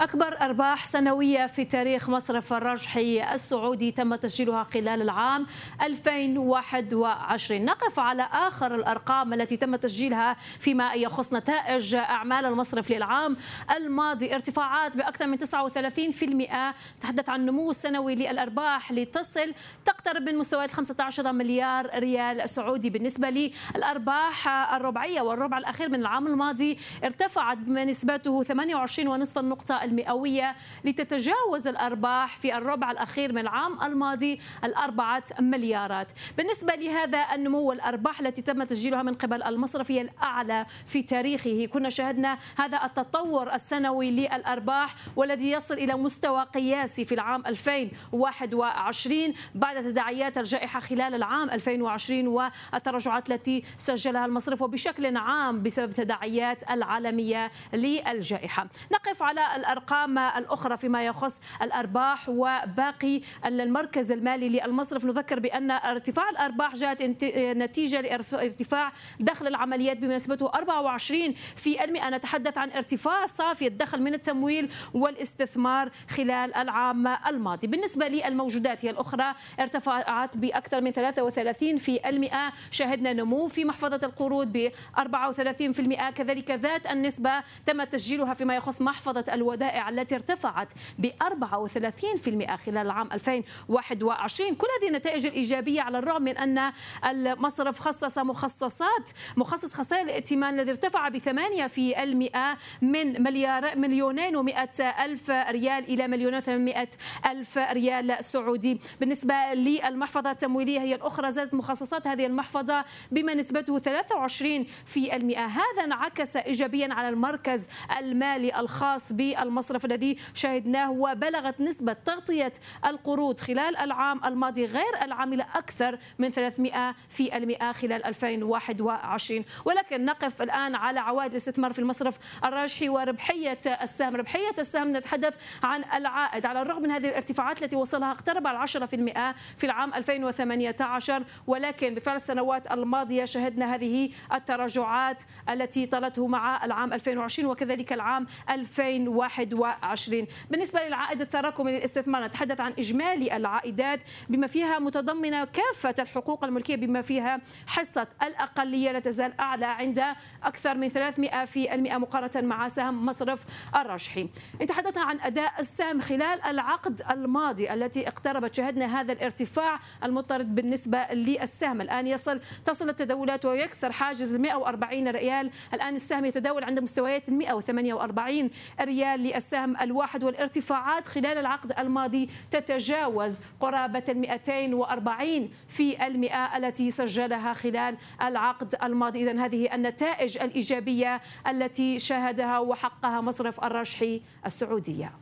[0.00, 5.46] أكبر أرباح سنوية في تاريخ مصرف الرجحي السعودي تم تسجيلها خلال العام
[5.82, 13.36] 2021 نقف على آخر الأرقام التي تم تسجيلها فيما يخص نتائج أعمال المصرف للعام
[13.76, 14.34] الماضي.
[14.34, 19.54] ارتفاعات بأكثر من 39% تحدث عن نمو سنوي للأرباح لتصل
[19.84, 22.90] تقترب من مستويات 15 مليار ريال سعودي.
[22.90, 32.36] بالنسبة للأرباح الربعية والربع الأخير من العام الماضي ارتفعت بنسبته 28.5 النقطة المئوية لتتجاوز الأرباح
[32.36, 36.12] في الربع الأخير من العام الماضي الأربعة مليارات.
[36.36, 41.66] بالنسبة لهذا النمو والأرباح التي تم تسجيلها من قبل المصرف هي الأعلى في تاريخه.
[41.66, 49.82] كنا شهدنا هذا التطور السنوي للأرباح والذي يصل إلى مستوى قياسي في العام 2021 بعد
[49.82, 58.66] تداعيات الجائحة خلال العام 2020 والتراجعات التي سجلها المصرف وبشكل عام بسبب تداعيات العالمية للجائحة.
[58.92, 59.40] نقف على
[59.74, 65.04] الأرقام الأخرى فيما يخص الأرباح وباقي المركز المالي للمصرف.
[65.04, 67.02] نذكر بأن ارتفاع الأرباح جاءت
[67.36, 72.10] نتيجة لارتفاع دخل العمليات بنسبته 24 في المئة.
[72.10, 77.66] نتحدث عن ارتفاع صافي الدخل من التمويل والاستثمار خلال العام الماضي.
[77.66, 82.52] بالنسبة للموجودات هي الأخرى ارتفعت بأكثر من 33 في المئة.
[82.70, 86.10] شهدنا نمو في محفظة القروض ب 34 في المئة.
[86.10, 92.78] كذلك ذات النسبة تم تسجيلها فيما يخص محفظة الودائع الودائع التي ارتفعت ب 34% خلال
[92.78, 96.72] العام 2021 كل هذه النتائج الإيجابية على الرغم من أن
[97.04, 104.36] المصرف خصص مخصصات مخصص خسائر الائتمان الذي ارتفع ب 8 في المئة من مليار مليونين
[104.36, 106.86] و100 ألف ريال إلى مليونين و800
[107.26, 108.80] ألف ريال سعودي.
[109.00, 115.46] بالنسبة للمحفظة التمويلية هي الأخرى زادت مخصصات هذه المحفظة بما نسبته 23 في المئة.
[115.46, 122.52] هذا انعكس إيجابيا على المركز المالي الخاص بالمصرف المصرف الذي شهدناه وبلغت نسبة تغطية
[122.86, 130.42] القروض خلال العام الماضي غير العاملة أكثر من 300 في المئة خلال 2021 ولكن نقف
[130.42, 134.16] الآن على عوائد الاستثمار في المصرف الراجحي وربحية السهم.
[134.16, 136.46] ربحية السهم نتحدث عن العائد.
[136.46, 142.16] على الرغم من هذه الارتفاعات التي وصلها اقترب على 10% في العام 2018 ولكن بفعل
[142.16, 150.86] السنوات الماضية شهدنا هذه التراجعات التي طالته مع العام 2020 وكذلك العام 2021 2021 بالنسبة
[150.86, 157.40] للعائد التراكمي للاستثمار نتحدث عن إجمالي العائدات بما فيها متضمنة كافة الحقوق الملكية بما فيها
[157.66, 160.02] حصة الأقلية لا تزال أعلى عند
[160.42, 163.44] أكثر من 300 في المئة مقارنة مع سهم مصرف
[163.76, 164.28] الرشحي.
[164.68, 168.54] تحدثنا عن أداء السهم خلال العقد الماضي التي اقتربت.
[168.54, 171.80] شهدنا هذا الارتفاع المضطرد بالنسبة للسهم.
[171.80, 175.50] الآن يصل تصل التداولات ويكسر حاجز ال 140 ريال.
[175.74, 183.34] الآن السهم يتداول عند مستويات ال 148 ريال السهم الواحد والارتفاعات خلال العقد الماضي تتجاوز
[183.60, 189.30] قرابة 240 في المئة التي سجلها خلال العقد الماضي.
[189.30, 195.12] إذا هذه النتائج الإيجابية التي شاهدها وحققها مصرف الراجحي السعودية.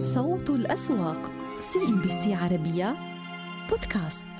[0.00, 2.96] صوت الأسواق CNBC عربية
[3.70, 4.31] بودكاست.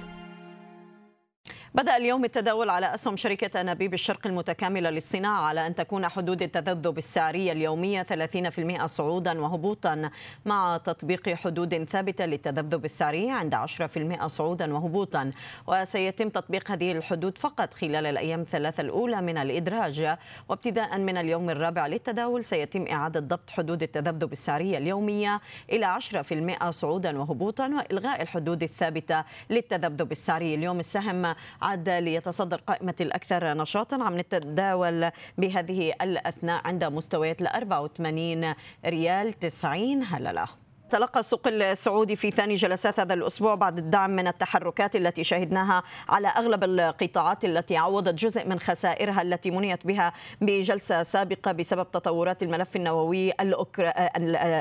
[1.75, 6.99] بدأ اليوم التداول على أسهم شركة أنابيب الشرق المتكاملة للصناعة على أن تكون حدود التذبذب
[6.99, 10.11] السعرية اليومية 30% صعودا وهبوطا
[10.47, 15.31] مع تطبيق حدود ثابتة للتذبذب السعري عند 10% صعودا وهبوطا.
[15.67, 20.17] وسيتم تطبيق هذه الحدود فقط خلال الأيام الثلاثة الأولى من الإدراج.
[20.49, 25.41] وابتداء من اليوم الرابع للتداول سيتم إعادة ضبط حدود التذبذب السعرية اليومية
[25.73, 30.55] إلى 10% صعودا وهبوطا وإلغاء الحدود الثابتة للتذبذب السعري.
[30.55, 34.05] اليوم السهم عاد ليتصدر قائمة الأكثر نشاطا.
[34.05, 40.62] عم نتداول بهذه الأثناء عند مستويات ل 84 ريال 90 هللة.
[40.93, 46.29] تلقى السوق السعودي في ثاني جلسات هذا الأسبوع بعد الدعم من التحركات التي شهدناها على
[46.29, 52.77] أغلب القطاعات التي عوضت جزء من خسائرها التي منيت بها بجلسة سابقة بسبب تطورات الملف
[52.77, 53.33] النووي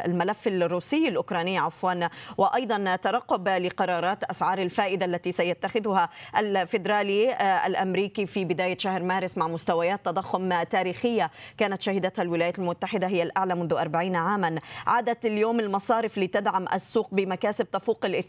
[0.05, 1.93] الملف الروسي الأوكراني عفوا.
[2.37, 7.33] وأيضا ترقب لقرارات أسعار الفائدة التي سيتخذها الفيدرالي
[7.65, 13.55] الأمريكي في بداية شهر مارس مع مستويات تضخم تاريخية كانت شهدتها الولايات المتحدة هي الأعلى
[13.55, 14.59] منذ 40 عاما.
[14.87, 18.23] عادت اليوم المصارف لتدعم السوق بمكاسب تفوق ال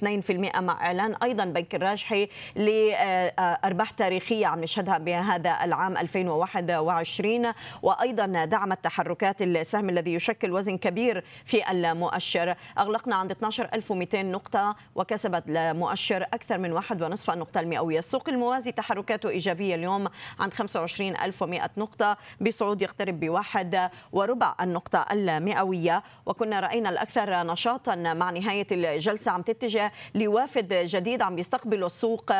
[0.54, 7.52] 2% مع إعلان أيضا بنك الراجحي لأرباح تاريخية عم نشهدها بهذا العام 2021
[7.82, 12.54] وأيضا دعم التحركات السهم الذي يشكل وزن كبير في المؤشر.
[12.78, 17.98] أغلقنا عند 12200 نقطة وكسبت المؤشر أكثر من واحد ونصف النقطة المئوية.
[17.98, 20.08] السوق الموازي تحركاته إيجابية اليوم
[20.40, 26.02] عند 25100 نقطة بصعود يقترب بواحد وربع النقطة المئوية.
[26.26, 27.42] وكنا رأينا الأكثر
[27.88, 32.32] نشاطا مع نهاية الجلسة عم تتجه لوافد جديد عم يستقبل السوق.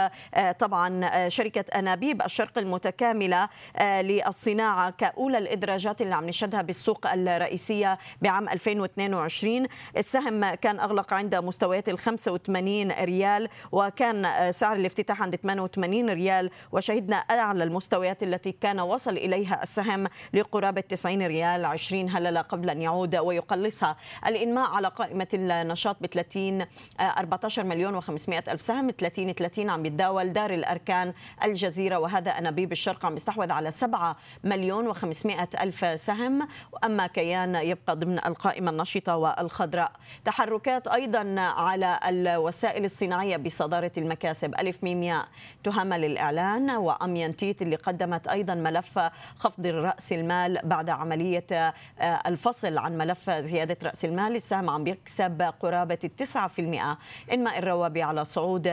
[0.59, 3.49] طبعا شركة أنابيب الشرق المتكاملة
[3.81, 11.89] للصناعة كأولى الإدراجات اللي عم نشهدها بالسوق الرئيسية بعام 2022 السهم كان أغلق عند مستويات
[11.89, 19.17] ال 85 ريال وكان سعر الافتتاح عند 88 ريال وشهدنا أعلى المستويات التي كان وصل
[19.17, 23.97] إليها السهم لقرابة 90 ريال 20 هللة قبل أن يعود ويقلصها.
[24.27, 24.89] الإنماء على
[25.25, 26.67] قائمة النشاط ب 30
[27.01, 28.91] 14 مليون و500 ألف سهم.
[28.91, 34.95] 30 30 عم يتداول دار الأركان الجزيرة وهذا أنابيب الشرق عم يستحوذ على 7 مليون
[34.95, 36.49] و500 ألف سهم.
[36.73, 39.93] وأما كيان يبقى ضمن القائمة النشطة والخضراء.
[40.25, 44.55] تحركات أيضا على الوسائل الصناعية بصدارة المكاسب.
[44.55, 45.27] ألف ميمياء
[45.65, 48.99] تهمل الإعلان وأميانتيت اللي قدمت أيضا ملف
[49.39, 54.37] خفض رأس المال بعد عملية الفصل عن ملف زيادة رأس المال.
[54.37, 56.99] السهم عم بيكسب قرابة التسعة في المئة.
[57.33, 58.69] إنما الروابي على صعود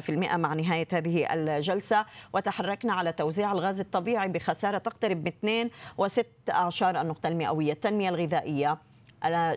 [0.00, 2.06] في المئة مع نهاية هذه الجلسة.
[2.32, 7.72] وتحركنا على توزيع الغاز الطبيعي بخسارة تقترب ب 2 وست أعشار النقطة المئوية.
[7.72, 8.78] التنمية الغذائية.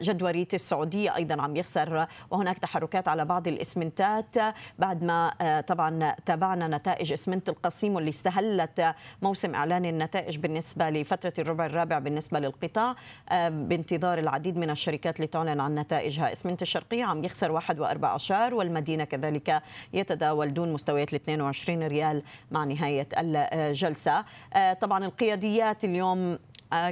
[0.02, 4.36] جدوريت السعودية أيضا عم يخسر وهناك تحركات على بعض الإسمنتات.
[4.80, 5.34] بعد ما
[5.67, 12.39] طبعا تابعنا نتائج إسمنت القصيم واللي استهلت موسم إعلان النتائج بالنسبة لفترة الربع الرابع بالنسبة
[12.39, 12.95] للقطاع
[13.32, 16.32] بانتظار العديد من الشركات لتعلن عن نتائجها.
[16.32, 19.62] إسمنت الشرقية عم يخسر واحد وأربع أشار والمدينة كذلك
[19.93, 24.26] يتداول دون مستويات ال 22 ريال مع نهاية الجلسة.
[24.82, 26.38] طبعا القياديات اليوم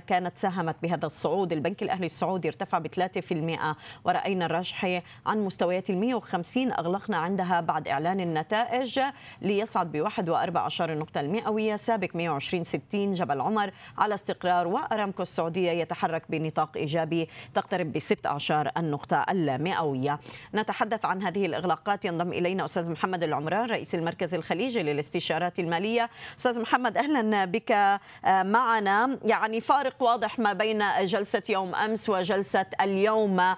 [0.07, 1.53] كانت ساهمت بهذا الصعود.
[1.53, 7.87] البنك الأهلي السعودي ارتفع ب 3% ورأينا الرجحي عن مستويات ال 150 أغلقنا عندها بعد
[7.87, 8.99] إعلان النتائج.
[9.41, 11.75] ليصعد وأربع عشر النقطة المئوية.
[11.75, 13.71] سابق 120 60 جبل عمر.
[13.97, 20.19] على استقرار وأرامكو السعودية يتحرك بنطاق إيجابي تقترب ب 16 النقطة المئوية.
[20.55, 22.05] نتحدث عن هذه الإغلاقات.
[22.05, 26.09] ينضم إلينا أستاذ محمد العمران رئيس المركز الخليجي للاستشارات المالية.
[26.37, 29.19] أستاذ محمد أهلا بك معنا.
[29.25, 33.55] يعني فارق واضح ما بين جلسة يوم أمس وجلسة اليوم.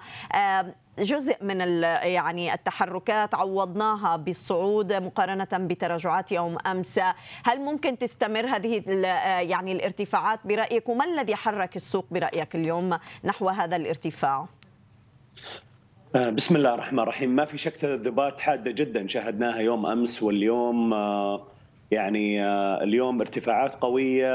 [0.98, 7.00] جزء من يعني التحركات عوضناها بالصعود مقارنة بتراجعات يوم أمس.
[7.44, 8.82] هل ممكن تستمر هذه
[9.40, 14.46] يعني الارتفاعات برأيك؟ وما الذي حرك السوق برأيك اليوم نحو هذا الارتفاع؟
[16.14, 17.30] بسم الله الرحمن الرحيم.
[17.30, 20.94] ما في شك تذبذبات حادة جدا شاهدناها يوم أمس واليوم
[21.94, 22.44] يعني
[22.82, 24.34] اليوم ارتفاعات قوية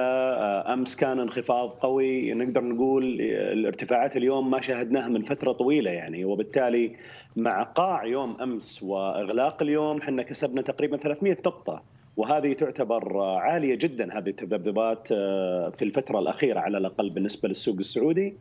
[0.74, 2.34] أمس كان انخفاض قوي.
[2.34, 6.26] نقدر نقول الارتفاعات اليوم ما شاهدناها من فترة طويلة يعني.
[6.26, 6.95] وبالتالي
[7.36, 11.84] مع قاع يوم أمس وإغلاق اليوم إحنا كسبنا تقريبا 300 نقطة.
[12.17, 15.08] وهذه تعتبر عالية جدا هذه التذبذبات
[15.78, 18.34] في الفترة الأخيرة على الأقل بالنسبة للسوق السعودي.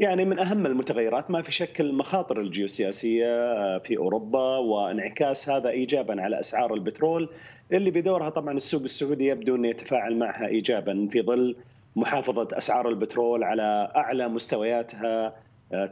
[0.00, 6.40] يعني من أهم المتغيرات ما في شك المخاطر الجيوسياسية في أوروبا وانعكاس هذا ايجابا على
[6.40, 7.28] أسعار البترول
[7.72, 11.56] اللي بدورها طبعا السوق السعودي يبدو انه يتفاعل معها ايجابا في ظل
[11.96, 15.34] محافظة أسعار البترول على أعلى مستوياتها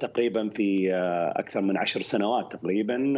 [0.01, 0.95] تقريبا في
[1.37, 3.15] أكثر من عشر سنوات تقريبا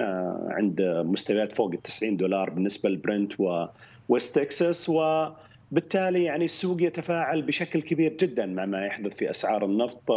[0.48, 4.88] عند مستويات فوق ال 90 دولار بالنسبة لبرنت وويست تكساس.
[4.88, 5.26] و
[5.72, 10.10] بالتالي يعني السوق يتفاعل بشكل كبير جدا مع ما يحدث في أسعار النفط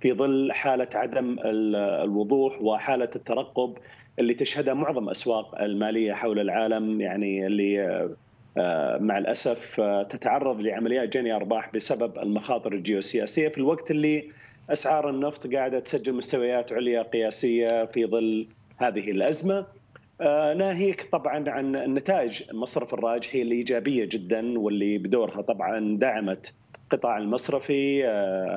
[0.00, 3.76] في ظل حالة عدم الوضوح وحالة الترقب
[4.18, 8.08] اللي تشهدها معظم أسواق المالية حول العالم يعني اللي
[9.00, 14.28] مع الأسف تتعرض لعمليات جني أرباح بسبب المخاطر الجيوسياسية في الوقت اللي
[14.70, 18.46] أسعار النفط قاعدة تسجل مستويات عليا قياسية في ظل
[18.78, 19.66] هذه الأزمة.
[20.56, 26.54] ناهيك طبعا عن النتائج المصرف الراجحي الايجابيه جدا واللي بدورها طبعا دعمت
[26.92, 28.04] القطاع المصرفي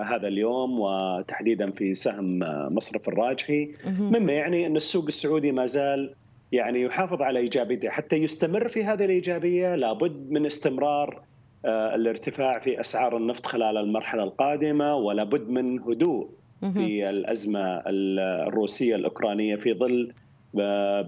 [0.05, 2.39] هذا اليوم وتحديدا في سهم
[2.75, 3.71] مصرف الراجحي.
[3.99, 6.13] مما يعني أن السوق السعودي ما زال
[6.51, 7.89] يعني يحافظ على إيجابيته.
[7.89, 11.21] حتى يستمر في هذه الإيجابية لابد من استمرار
[11.65, 16.29] الارتفاع في أسعار النفط خلال المرحلة القادمة ولا بد من هدوء
[16.73, 20.13] في الأزمة الروسية الأوكرانية في ظل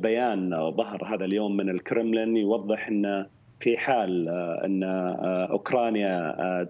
[0.01, 3.25] بيان ظهر هذا اليوم من الكرملين يوضح أن
[3.59, 4.29] في حال
[4.65, 4.83] إن
[5.51, 6.67] أوكرانيا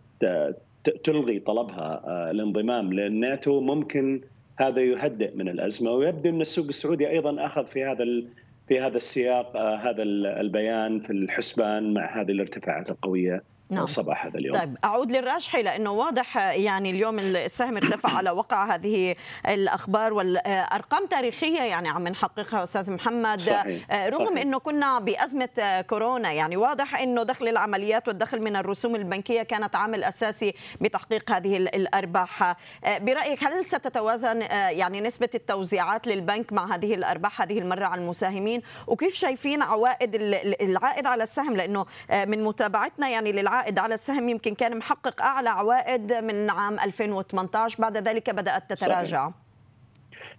[1.03, 4.21] تلغي طلبها الانضمام للناتو ممكن
[4.59, 5.91] هذا يهدئ من الأزمة.
[5.91, 8.05] ويبدو إن السوق السعودي أيضا أخذ في هذا
[8.67, 10.03] في هذا السياق هذا
[10.41, 13.43] البيان في الحسبان مع هذه الارتفاعات القوية.
[13.69, 13.85] نعم.
[13.85, 19.15] صباح هذا اليوم طيب أعود للراجحي لأنه واضح يعني اليوم السهم ارتفع على وقع هذه
[19.47, 23.91] الأخبار والأرقام تاريخية يعني عم نحققها أستاذ محمد صحيح.
[23.91, 24.41] رغم صحيح.
[24.41, 30.03] أنه كنا بأزمة كورونا يعني واضح أنه دخل العمليات والدخل من الرسوم البنكية كانت عامل
[30.03, 32.55] أساسي بتحقيق هذه الأرباح
[32.85, 39.15] برأيك هل ستتوازن يعني نسبة التوزيعات للبنك مع هذه الأرباح هذه المرة على المساهمين وكيف
[39.15, 40.15] شايفين عوائد
[40.61, 45.49] العائد على السهم لأنه من متابعتنا يعني للعائد العائد على السهم يمكن كان محقق أعلى
[45.49, 49.29] عوائد من عام 2018 بعد ذلك بدأت تتراجع.
[49.29, 49.35] صحيح.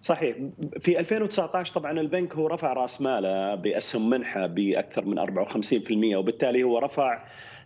[0.00, 0.36] صحيح
[0.80, 6.78] في 2019 طبعا البنك هو رفع رأس ماله بأسهم منحة بأكثر من 54% وبالتالي هو
[6.78, 7.24] رفع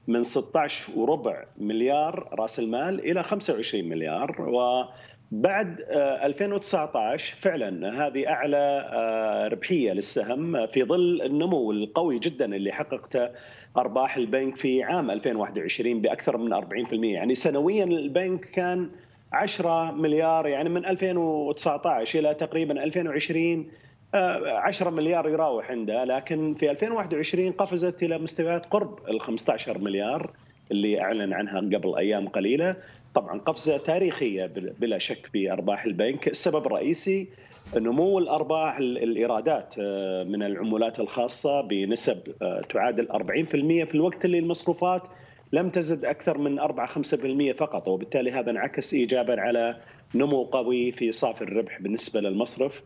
[0.08, 4.42] من 16 وربع مليار رأس المال إلى 25 مليار.
[4.42, 4.84] و
[5.30, 13.28] بعد 2019 فعلا هذه أعلى ربحية للسهم في ظل النمو القوي جدا اللي حققته
[13.76, 18.90] أرباح البنك في عام 2021 بأكثر من 40% يعني سنويا البنك كان
[19.32, 23.70] 10 مليار يعني من 2019 إلى تقريبا 2020
[24.14, 26.04] 10 مليار يراوح عنده.
[26.04, 30.30] لكن في 2021 قفزت إلى مستويات قرب ال 15 مليار.
[30.70, 32.76] اللي أعلن عنها قبل أيام قليلة.
[33.14, 34.46] طبعا قفزة تاريخية
[34.80, 36.28] بلا شك بأرباح البنك.
[36.28, 37.28] السبب الرئيسي
[37.76, 45.08] نمو الأرباح الإيرادات آه، من العمولات الخاصة بنسب آه، تعادل 40% في الوقت اللي المصروفات
[45.52, 47.88] لم تزد أكثر من 4 5% فقط.
[47.88, 49.76] وبالتالي هذا انعكس ايجابا على
[50.14, 52.82] نمو قوي في صافي الربح بالنسبة للمصرف.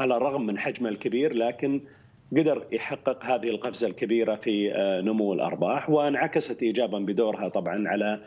[0.00, 1.80] على الرغم من حجمه الكبير لكن
[2.32, 8.20] قدر يحقق هذه القفزة الكبيرة في آه، نمو الأرباح وانعكست ايجابا بدورها طبعا على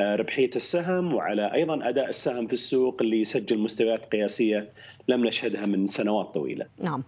[0.00, 4.68] آه، ربحية السهم وعلى أيضا أداء السهم في السوق اللي يسجل مستويات قياسية
[5.08, 6.66] لم نشهدها من سنوات طويلة.
[6.78, 7.04] نعم.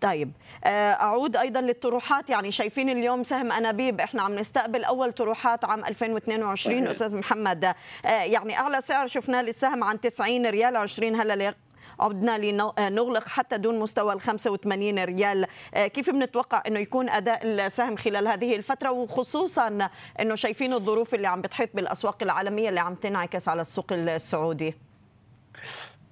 [0.00, 0.30] طيب
[0.64, 5.84] آه، أعود أيضا للطروحات يعني شايفين اليوم سهم أنابيب إحنا عم نستقبل أول طروحات عام
[5.84, 6.90] 2022 صحيح.
[6.90, 7.74] أستاذ محمد
[8.04, 11.54] يعني أعلى سعر شفناه للسهم عن 90 ريال 20 هلا
[12.00, 15.46] عدنا لنغلق حتى دون مستوى ال 85 ريال.
[15.74, 19.88] آه، كيف بنتوقع إنه يكون أداء السهم خلال هذه الفترة؟ وخصوصا
[20.20, 24.74] إنه شايفين الظروف اللي عم بتحيط بالأسواق العالمية اللي عم تنعكس على السوق السعودي.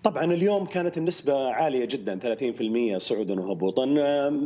[0.04, 2.18] طبعا اليوم كانت النسبة عالية جدا
[2.94, 3.84] 30% صعودا وهبوطا.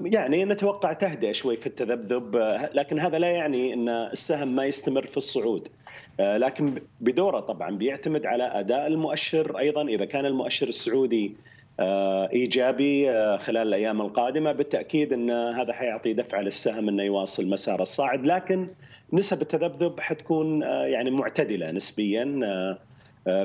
[0.04, 2.36] يعني نتوقع تهدئ شوي في التذبذب
[2.74, 5.68] لكن هذا لا يعني أن السهم ما يستمر في الصعود.
[6.20, 9.82] آه، لكن بدوره طبعا بيعتمد على أداء المؤشر أيضا.
[9.82, 11.36] إذا كان المؤشر السعودي
[11.80, 17.82] آه، إيجابي آه، خلال الأيام القادمة بالتأكيد إن هذا حيعطي دفعة للسهم إنه يواصل مسار
[17.82, 18.26] الصاعد.
[18.26, 18.68] لكن
[19.12, 22.40] نسب التذبذب حتكون يعني معتدلة نسبيا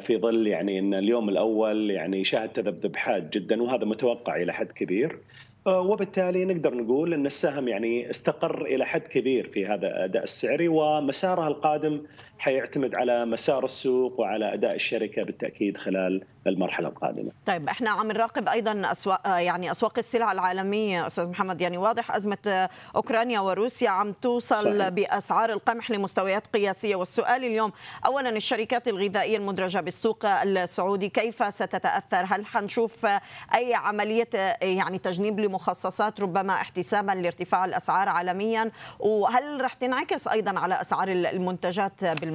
[0.02, 4.72] في ظل يعني إن اليوم الأول يعني شهد تذبذب حاد جدا وهذا متوقع إلى حد
[4.72, 5.20] كبير.
[5.66, 11.48] وبالتالي نقدر نقول إن السهم يعني استقر إلى حد كبير في هذا الاداء السعري ومسارها
[11.48, 12.02] القادم
[12.44, 17.32] حيعتمد على مسار السوق وعلى أداء الشركة بالتأكيد خلال المرحلة القادمة.
[17.46, 22.70] طيب إحنا عم نراقب أيضا أسواق يعني أسواق السلع العالمية أستاذ محمد يعني واضح أزمة
[22.96, 24.90] أوكرانيا وروسيا عم توصل صحيح.
[24.90, 27.72] بأسعار القمح لمستويات قياسية والسؤال اليوم
[28.06, 33.08] اولا الشركات الغذائية المدرجة بالسوق السعودي كيف ستتأثر؟ هل حنشوف
[33.56, 34.30] أي عملية
[34.62, 42.04] يعني تجنيب لمخصصات ربما احتسابا لارتفاع الأسعار عالميا وهل رح تنعكس أيضا على أسعار المنتجات
[42.04, 42.33] بالمقابل؟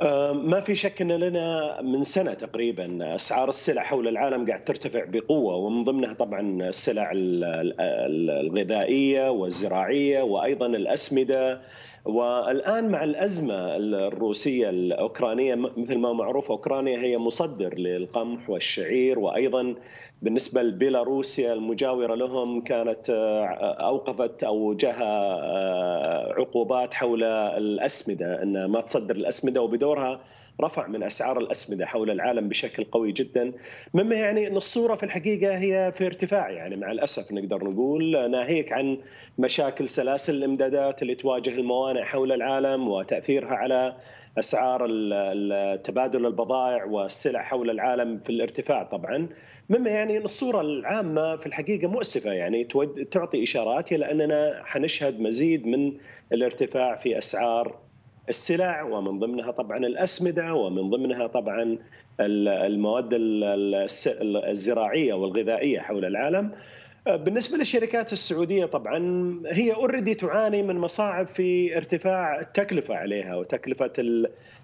[0.00, 5.04] أه، ما في شك إن لنا من سنة تقريبا أسعار السلع حول العالم قاعد ترتفع
[5.04, 7.10] بقوة ومن ضمنها طبعا السلع
[8.20, 11.60] الغذائية والزراعية وأيضا الأسمدة.
[12.08, 19.74] والآن مع الأزمة الروسية الأوكرانية مثل ما معروف أوكرانيا هي مصدر للقمح والشعير وأيضا
[20.22, 23.46] بالنسبة لبيلاروسيا المجاورة لهم كانت آه،
[23.88, 25.04] أوقفت أو جاها
[25.42, 30.20] آه، عقوبات حول الأسمدة إن ما تصدر الأسمدة وبدورها
[30.60, 33.52] رفع من أسعار الأسمدة حول العالم بشكل قوي جدا.
[33.94, 38.72] مما يعني إن الصورة في الحقيقة هي في ارتفاع يعني مع الأسف نقدر نقول ناهيك
[38.72, 38.98] عن
[39.38, 43.96] مشاكل سلاسل الإمدادات اللي تواجه الموانئ حول العالم وتأثيرها على
[44.38, 44.80] أسعار
[45.76, 49.28] تبادل البضائع والسلع حول العالم في الارتفاع طبعا.
[49.70, 52.64] مما يعني إن الصورة العامة في الحقيقة مؤسفة يعني
[53.10, 55.92] تعطي إشارات إلى أننا حنشهد مزيد من
[56.32, 57.78] الارتفاع في أسعار
[58.28, 61.78] السلع ومن ضمنها طبعا الأسمدة ومن ضمنها طبعا
[62.20, 63.08] المواد
[64.22, 66.52] الزراعية والغذائية حول العالم.
[67.16, 68.98] بالنسبة للشركات السعودية طبعا
[69.46, 73.92] هي اوريدي تعاني من مصاعب في ارتفاع التكلفة عليها وتكلفة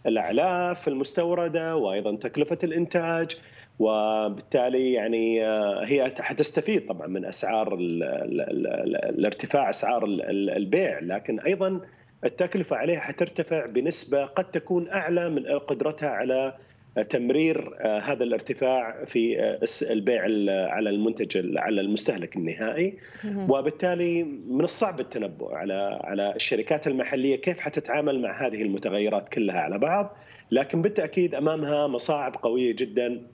[0.06, 3.36] الأعلاف المستوردة وأيضا تكلفة الإنتاج
[3.78, 11.80] وبالتالي يعني آه، هي حتستفيد طبعا من أسعار الارتفاع أسعار البيع لكن أيضا
[12.24, 16.54] التكلفة عليها حترتفع بنسبة قد تكون أعلى من قدرتها على
[17.02, 20.22] تمرير آه، هذا الارتفاع في آه، البيع
[20.70, 22.96] على المنتج على المستهلك النهائي.
[23.48, 29.78] وبالتالي من الصعب التنبؤ على على الشركات المحلية كيف حتتعامل مع هذه المتغيرات كلها على
[29.78, 30.16] بعض.
[30.50, 33.26] لكن بالتأكيد أمامها مصاعب قوية جدا.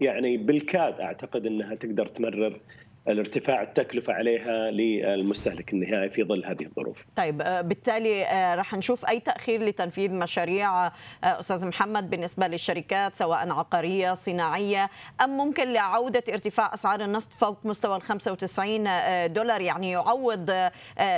[0.00, 2.60] يعني بالكاد أعتقد إنها تقدر تمرر
[3.08, 9.06] الارتفاع التكلفة عليها للمستهلك النهائي في ظل هذه الظروف طيب آه، بالتالي آه، رح نشوف
[9.06, 10.92] أي تأخير لتنفيذ مشاريع آه،
[11.24, 14.90] أستاذ محمد بالنسبة للشركات سواء عقارية صناعية
[15.24, 20.70] أم ممكن لعودة ارتفاع أسعار النفط فوق مستوى ال 95 دولار يعني يعوض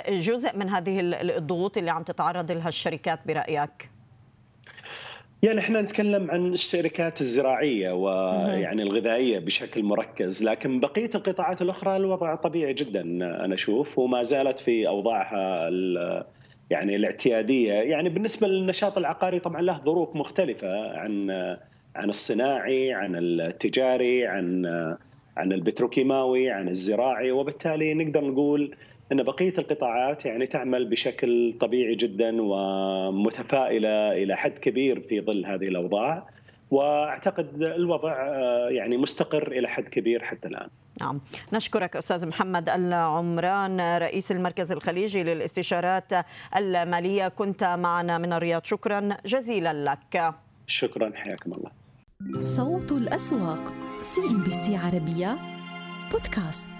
[0.08, 3.93] جزء من هذه الضغوط اللي عم تتعرض لها الشركات برأيك؟
[5.44, 12.34] يعني إحنا نتكلم عن الشركات الزراعية ويعني الغذائية بشكل مركز، لكن بقية القطاعات الأخرى الوضع
[12.34, 13.00] طبيعي جدا
[13.44, 15.70] أنا أشوف وما زالت في أوضاعها
[16.70, 21.30] يعني الاعتيادية، يعني بالنسبة للنشاط العقاري طبعا له ظروف مختلفة عن
[21.96, 24.66] عن الصناعي، عن التجاري، عن
[25.36, 28.76] عن البتروكيماوي، عن الزراعي، وبالتالي نقدر نقول
[29.12, 35.64] إن بقية القطاعات يعني تعمل بشكل طبيعي جدا ومتفائلة إلى حد كبير في ظل هذه
[35.64, 36.28] الأوضاع
[36.70, 40.68] وأعتقد الوضع آه، يعني مستقر إلى حد كبير حتى الآن.
[41.00, 41.20] نعم
[41.52, 46.12] نشكرك أستاذ محمد العمران رئيس المركز الخليجي للاستشارات
[46.56, 50.34] المالية كنت معنا من الرياض شكرا جزيلا لك.
[50.66, 51.70] شكرا حياكم الله.
[52.42, 55.36] صوت الأسواق CNBC عربية
[56.12, 56.73] بودكاست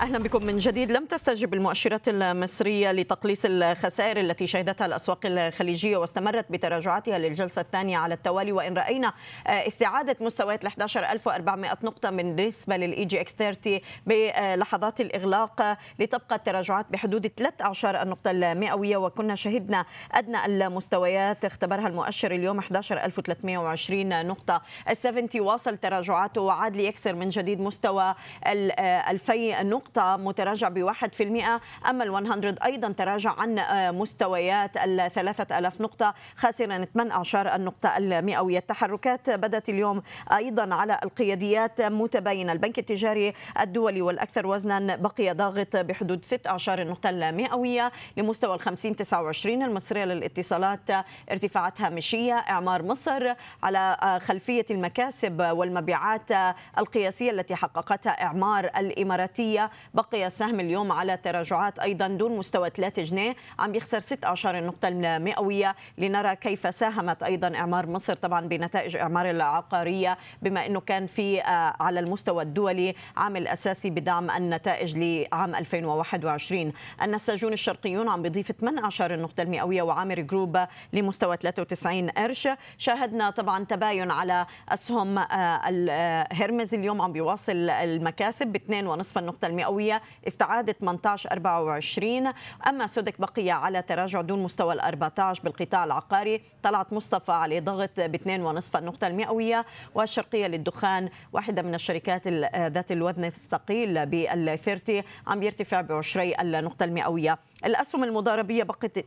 [0.00, 0.92] أهلا بكم من جديد.
[0.92, 8.14] لم تستجب المؤشرات المصرية لتقليص الخسائر التي شهدتها الأسواق الخليجية واستمرت بتراجعاتها للجلسة الثانية على
[8.14, 8.52] التوالي.
[8.52, 9.12] وإن رأينا
[9.46, 17.64] استعادة مستويات ال 11400 نقطة بالنسبة لل EGX 30 بلحظات الإغلاق لتبقى التراجعات بحدود 3
[17.64, 18.96] اعشار النقطة المئوية.
[18.96, 24.62] وكنا شهدنا أدنى المستويات اختبرها المؤشر اليوم 11320 نقطة.
[24.88, 28.14] ال 70 واصل تراجعاته وعاد ليكسر من جديد مستوى
[28.46, 29.85] ال 2000 نقطة.
[29.86, 35.80] نقطة متراجع بواحد في المئة أما ال 100 أيضا تراجع عن آه، مستويات ال 3000
[35.80, 38.58] نقطة خاسرا 18 النقطة المئوية.
[38.58, 42.52] التحركات بدأت اليوم أيضا على القياديات متباينة.
[42.52, 49.62] البنك التجاري الدولي والأكثر وزنا بقي ضاغط بحدود 16 النقطة المئوية لمستوى ال 50 29
[49.62, 50.90] المصرية للاتصالات
[51.30, 53.32] ارتفاعات هامشية إعمار مصر
[53.62, 59.70] على آه، خلفية المكاسب والمبيعات القياسية التي حققتها إعمار الإماراتية.
[59.94, 63.36] بقي السهم اليوم على تراجعات أيضا دون مستوى 3 جنيه.
[63.58, 70.18] عم يخسر 16 النقطة المئوية لنرى كيف ساهمت أيضا إعمار مصر طبعا بنتائج إعمار العقارية
[70.42, 76.72] بما أنه كان في آه، على المستوى الدولي عامل أساسي بدعم النتائج لعام 2021
[77.02, 82.48] النساجون الشرقيون عم بيضيف 18 النقطة المئوية وعامر جروب لمستوى 93 قرش.
[82.78, 89.65] شاهدنا طبعا تباين على أسهم الهرمز آه، اليوم عم بيواصل المكاسب ب 2.5 النقطة المئوية
[89.66, 92.32] المئوية استعادت 18 24
[92.66, 98.00] أما سودك بقي على تراجع دون مستوى ال 14 بالقطاع العقاري طلعت مصطفى على ضغط
[98.00, 99.66] ب 2.5 النقطة المئوية.
[99.94, 107.38] والشرقية للدخان واحدة من الشركات ذات الوزن الثقيل بال 30 عم يرتفع بعشري النقطة المئوية.
[107.66, 108.98] الأسهم المضاربية بقت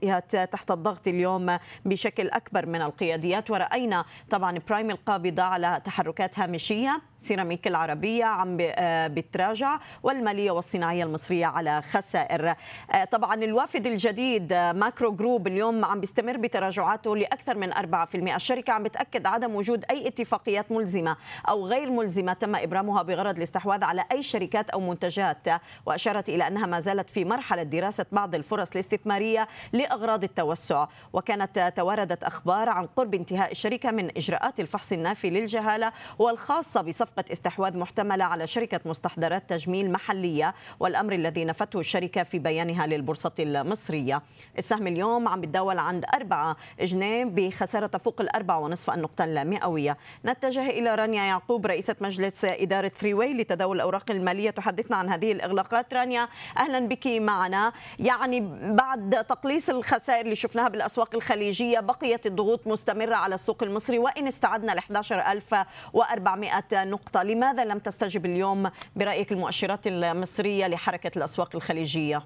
[0.52, 3.52] تحت الضغط اليوم بشكل أكبر من القياديات.
[3.52, 7.02] ورأينا طبعا برايم القابضة على تحركات هامشية.
[7.22, 12.56] سيراميك العربية عم آه، بتراجع والمالية والصناعية المصرية على خسائر.
[12.92, 18.74] آه، طبعا الوافد الجديد آه، Macro Group اليوم عم بيستمر بتراجعاته لأكثر من 4% الشركة
[18.74, 21.18] عم بتأكد عدم وجود أي اتفاقيات ملزمة
[21.50, 25.48] أو غير ملزمة تم إبرامها بغرض الاستحواذ على أي شركات أو منتجات.
[25.86, 30.88] وأشارت إلى أنها ما زالت في مرحلة دراسة بعض الفرص الاستثمارية لأغراض التوسع.
[31.14, 37.78] وكانت تواردت أخبار عن قرب انتهاء الشركة من إجراءات الفحص النافي للجهالة والخاصة بصفقة استحواذ
[37.78, 44.22] محتملة على شركة مستحضرات تجميل محلية والأمر الذي نفته الشركة في بيانها للبورصة المصرية.
[44.58, 49.98] السهم اليوم عم بتداول عند 4 جنيه بخسارة تفوق الأربعة ونصف النقطة المئوية.
[50.26, 55.94] نتجه إلى رانيا يعقوب رئيسة مجلس إدارة ثري لتداول الأوراق المالية تحدثنا عن هذه الإغلاقات.
[55.94, 56.28] رانيا
[56.58, 57.72] أهلا بك معنا.
[58.00, 64.00] يعني يعني بعد تقليص الخسائر اللي شفناها بالأسواق الخليجية بقيت الضغوط مستمرة على السوق المصري
[64.00, 72.24] وإن استعدنا ل 11400 نقطة، لماذا لم تستجب اليوم برأيك المؤشرات المصرية لحركة الأسواق الخليجية؟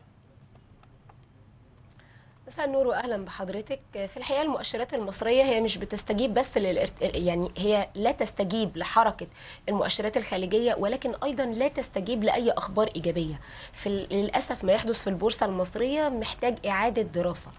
[2.48, 3.80] مساء النور واهلا بحضرتك.
[3.94, 6.92] في الحقيقة المؤشرات المصرية هي مش بتستجيب بس للارت...
[7.02, 9.28] يعني هي لا تستجيب لحركة
[9.70, 13.40] المؤشرات الخليجية ولكن أيضا لا تستجيب لأي أخبار إيجابية.
[13.74, 17.52] في للأسف ما يحدث في البورصة المصرية محتاج إعادة دراسة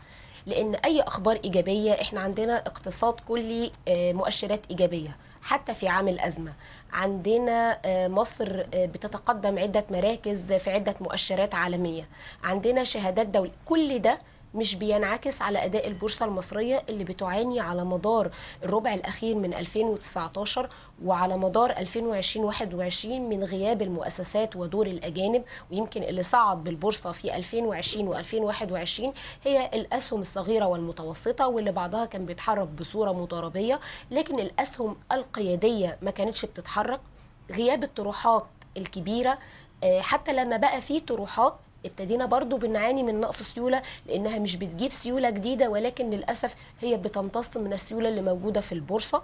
[0.46, 5.16] لأن أي أخبار إيجابية إحنا عندنا اقتصاد كلي مؤشرات إيجابية.
[5.42, 6.52] حتى في عام الأزمة
[6.92, 7.78] عندنا
[8.08, 12.08] مصر بتتقدم عدة مراكز في عدة مؤشرات عالمية.
[12.44, 13.52] عندنا شهادات دولية.
[13.64, 14.18] كل ده
[14.54, 18.30] مش بينعكس على أداء البورصة المصرية اللي بتعاني على مدار
[18.64, 20.68] الربع الأخير من 2019
[21.04, 28.14] وعلى مدار 2020 21 من غياب المؤسسات ودور الأجانب ويمكن اللي صعد بالبورصة في 2020
[28.14, 29.02] و2021
[29.44, 33.80] هي الأسهم الصغيرة والمتوسطة واللي بعضها كان بيتحرك بصورة مضاربيه
[34.10, 37.00] لكن الأسهم القيادية ما كانتش بتتحرك.
[37.50, 38.44] غياب الطروحات
[38.76, 39.38] الكبيرة
[40.00, 41.54] حتى لما بقى في طروحات
[41.84, 47.56] ابتدينا برضو بنعاني من نقص سيولة لأنها مش بتجيب سيولة جديدة ولكن للأسف هي بتمتص
[47.56, 49.22] من السيولة اللي موجودة في البورصة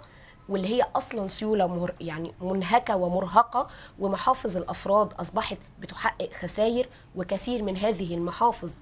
[0.49, 3.67] واللي هي أصلا سيولة مر يعني منهكة ومرهقة
[3.99, 8.73] ومحافظ الأفراد أصبحت بتحقق خسائر وكثير من هذه المحافظ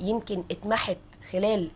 [0.00, 0.98] يمكن اتمحت
[1.32, 1.70] خلال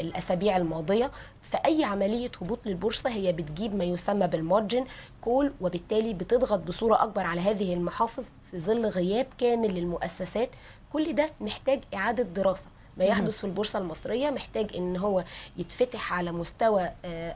[0.00, 1.10] الأسابيع الماضية.
[1.42, 4.84] فأي عملية هبوط للبورصة هي بتجيب ما يسمى بالمارجن
[5.20, 10.50] كول وبالتالي بتضغط بصورة أكبر على هذه المحافظ في ظل غياب كامل للمؤسسات.
[10.92, 12.64] كل ده محتاج إعادة دراسة.
[12.96, 15.24] ما يحدث في البورصة المصرية محتاج إن هو
[15.56, 16.90] يتفتح على مستوى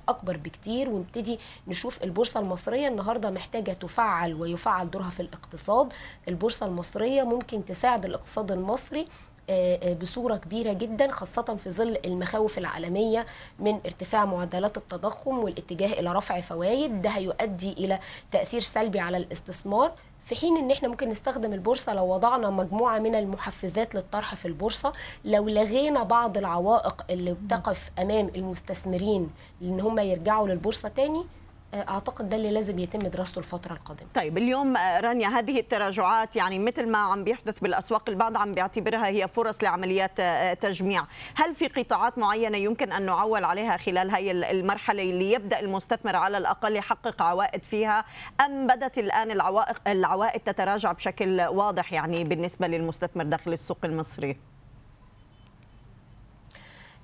[0.09, 0.89] أكبر بكتير.
[0.89, 1.39] ونبتدي
[1.69, 5.93] نشوف البورصة المصرية النهارده محتاجة تفعل ويفعل دورها في الاقتصاد.
[6.29, 9.07] البورصة المصرية ممكن تساعد الاقتصاد المصري
[10.01, 13.27] بصورة كبيرة جدا خاصة في ظل المخاوف العالمية
[13.59, 17.99] من ارتفاع معدلات التضخم والاتجاه إلى رفع فوائد ده هيؤدي إلى
[18.31, 19.93] تأثير سلبي على الاستثمار.
[20.25, 24.93] في حين إن إحنا ممكن نستخدم البورصة لو وضعنا مجموعة من المحفزات للطرح في البورصة
[25.25, 29.31] لو لغينا بعض العوائق اللي بتقف أمام المستثمرين
[29.63, 31.25] إن هم يرجعوا للبورصة تاني
[31.75, 34.09] أعتقد ده اللي لازم يتم دراسته الفترة القادمة.
[34.15, 39.29] طيب اليوم رانيا هذه التراجعات يعني مثل ما عم بيحدث بالأسواق البعض عم بيعتبرها هي
[39.29, 40.21] فرص لعمليات
[40.63, 41.05] تجميع،
[41.35, 46.39] هل في قطاعات معينة يمكن أن نعول عليها خلال هي المرحلة اللي يبدأ المستثمر على
[46.39, 48.05] الأقل يحقق عوائد فيها
[48.41, 54.37] أم بدات الآن العوائق العوائد تتراجع بشكل واضح يعني بالنسبة للمستثمر داخل السوق المصري؟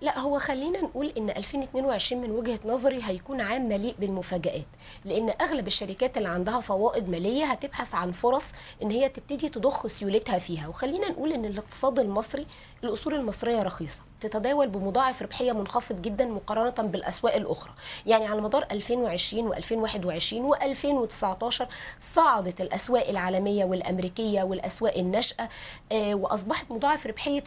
[0.01, 4.67] لا هو خلينا نقول إن 2022 من وجهة نظري هيكون عام مليء بالمفاجآت
[5.05, 8.47] لأن أغلب الشركات اللي عندها فوائد مالية هتبحث عن فرص
[8.83, 10.69] إن هي تبتدي تضخ سيولتها فيها.
[10.69, 12.47] وخلينا نقول إن الاقتصاد المصري
[12.85, 13.99] الاصول المصرية رخيصة.
[14.25, 17.72] تتداول بمضاعف ربحية منخفض جدا مقارنة بالأسواق الأخرى.
[18.07, 21.64] يعني على مدار 2020 و2021 و2019
[22.01, 25.49] صعدت الأسواق العالمية والأمريكية والأسواق الناشئة
[25.93, 27.45] وأصبحت مضاعف ربحية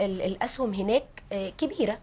[0.00, 1.04] الأسهم هناك
[1.58, 1.98] كبيرة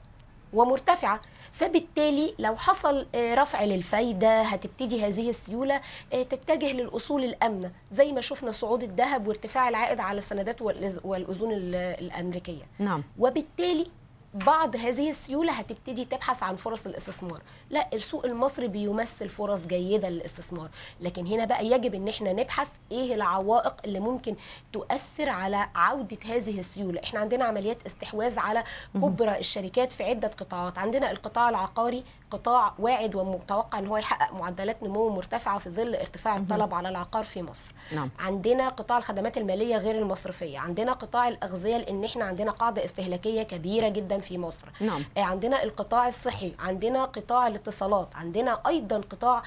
[0.54, 1.22] ومرتفعة.
[1.52, 5.82] فبالتالي لو حصل رفع للفايدة هتبتدي هذه السيولة
[6.12, 10.62] تتجه للأصول الأمنة زي ما شفنا صعود الذهب وارتفاع العائد على السندات
[11.04, 12.64] والأذون الأمريكية.
[12.80, 13.04] نعم.
[13.20, 13.88] وبالتالي
[14.34, 17.42] بعض هذه السيولة هتبتدي تبحث عن فرص للاستثمار.
[17.70, 20.70] لا السوق المصري بيمثل فرص جيدة للاستثمار.
[21.00, 24.36] لكن هنا بقى يجب إن إحنا نبحث إيه العوائق اللي ممكن
[24.74, 27.02] تؤثر على عودة هذه السيولة.
[27.04, 28.64] إحنا عندنا عمليات استحواذ على
[28.94, 30.78] كبرى الشركات في عدة قطاعات.
[30.78, 36.38] عندنا القطاع العقاري قطاع واعد ومتوقع إن هو يحقق معدلات نمو مرتفعة في ظل ارتفاع
[36.38, 37.72] الطلب على العقار في مصر.
[37.96, 38.10] نعم.
[38.20, 40.60] عندنا قطاع الخدمات المالية غير المصرفية.
[40.60, 44.68] عندنا قطاع الأغذية لأن إحنا عندنا قاعدة استهلاكية كبيرة جدا في مصر.
[44.82, 45.02] نعم.
[45.18, 49.42] عندنا القطاع الصحي عندنا قطاع الاتصالات عندنا أيضا قطاع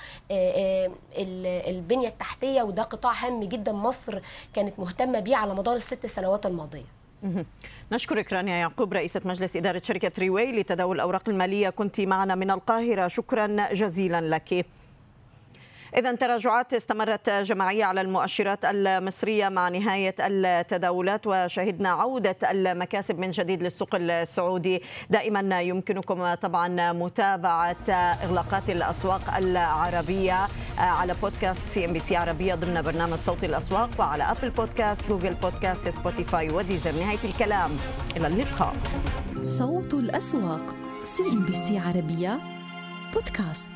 [1.69, 4.19] البنية التحتية وده قطاع هام جدا مصر
[4.55, 6.85] كانت مهتمة بيه على مدار الست سنوات الماضية.
[7.93, 11.71] نشكرك رانيا يعقوب رئيسة مجلس إدارة شركة ريوي لتداول الأوراق المالية.
[11.71, 13.09] كنت معنا من القاهرة.
[13.09, 14.67] شكرا جزيلا لك.
[15.97, 23.63] إذا تراجعات استمرت جماعية على المؤشرات المصرية مع نهاية التداولات وشهدنا عودة المكاسب من جديد
[23.63, 24.83] للسوق السعودي.
[25.11, 33.91] دائما يمكنكم طبعا متابعة إغلاقات الأسواق العربية على بودكاست CNBC عربية ضمن برنامج صوت الأسواق
[33.99, 36.93] وعلى أبل بودكاست جوجل بودكاست سبوتيفاي وديزر.
[36.93, 37.71] نهاية الكلام
[38.17, 38.75] إلى اللقاء.
[39.45, 40.75] صوت الأسواق
[41.05, 42.39] CNBC عربية
[43.13, 43.74] بودكاست.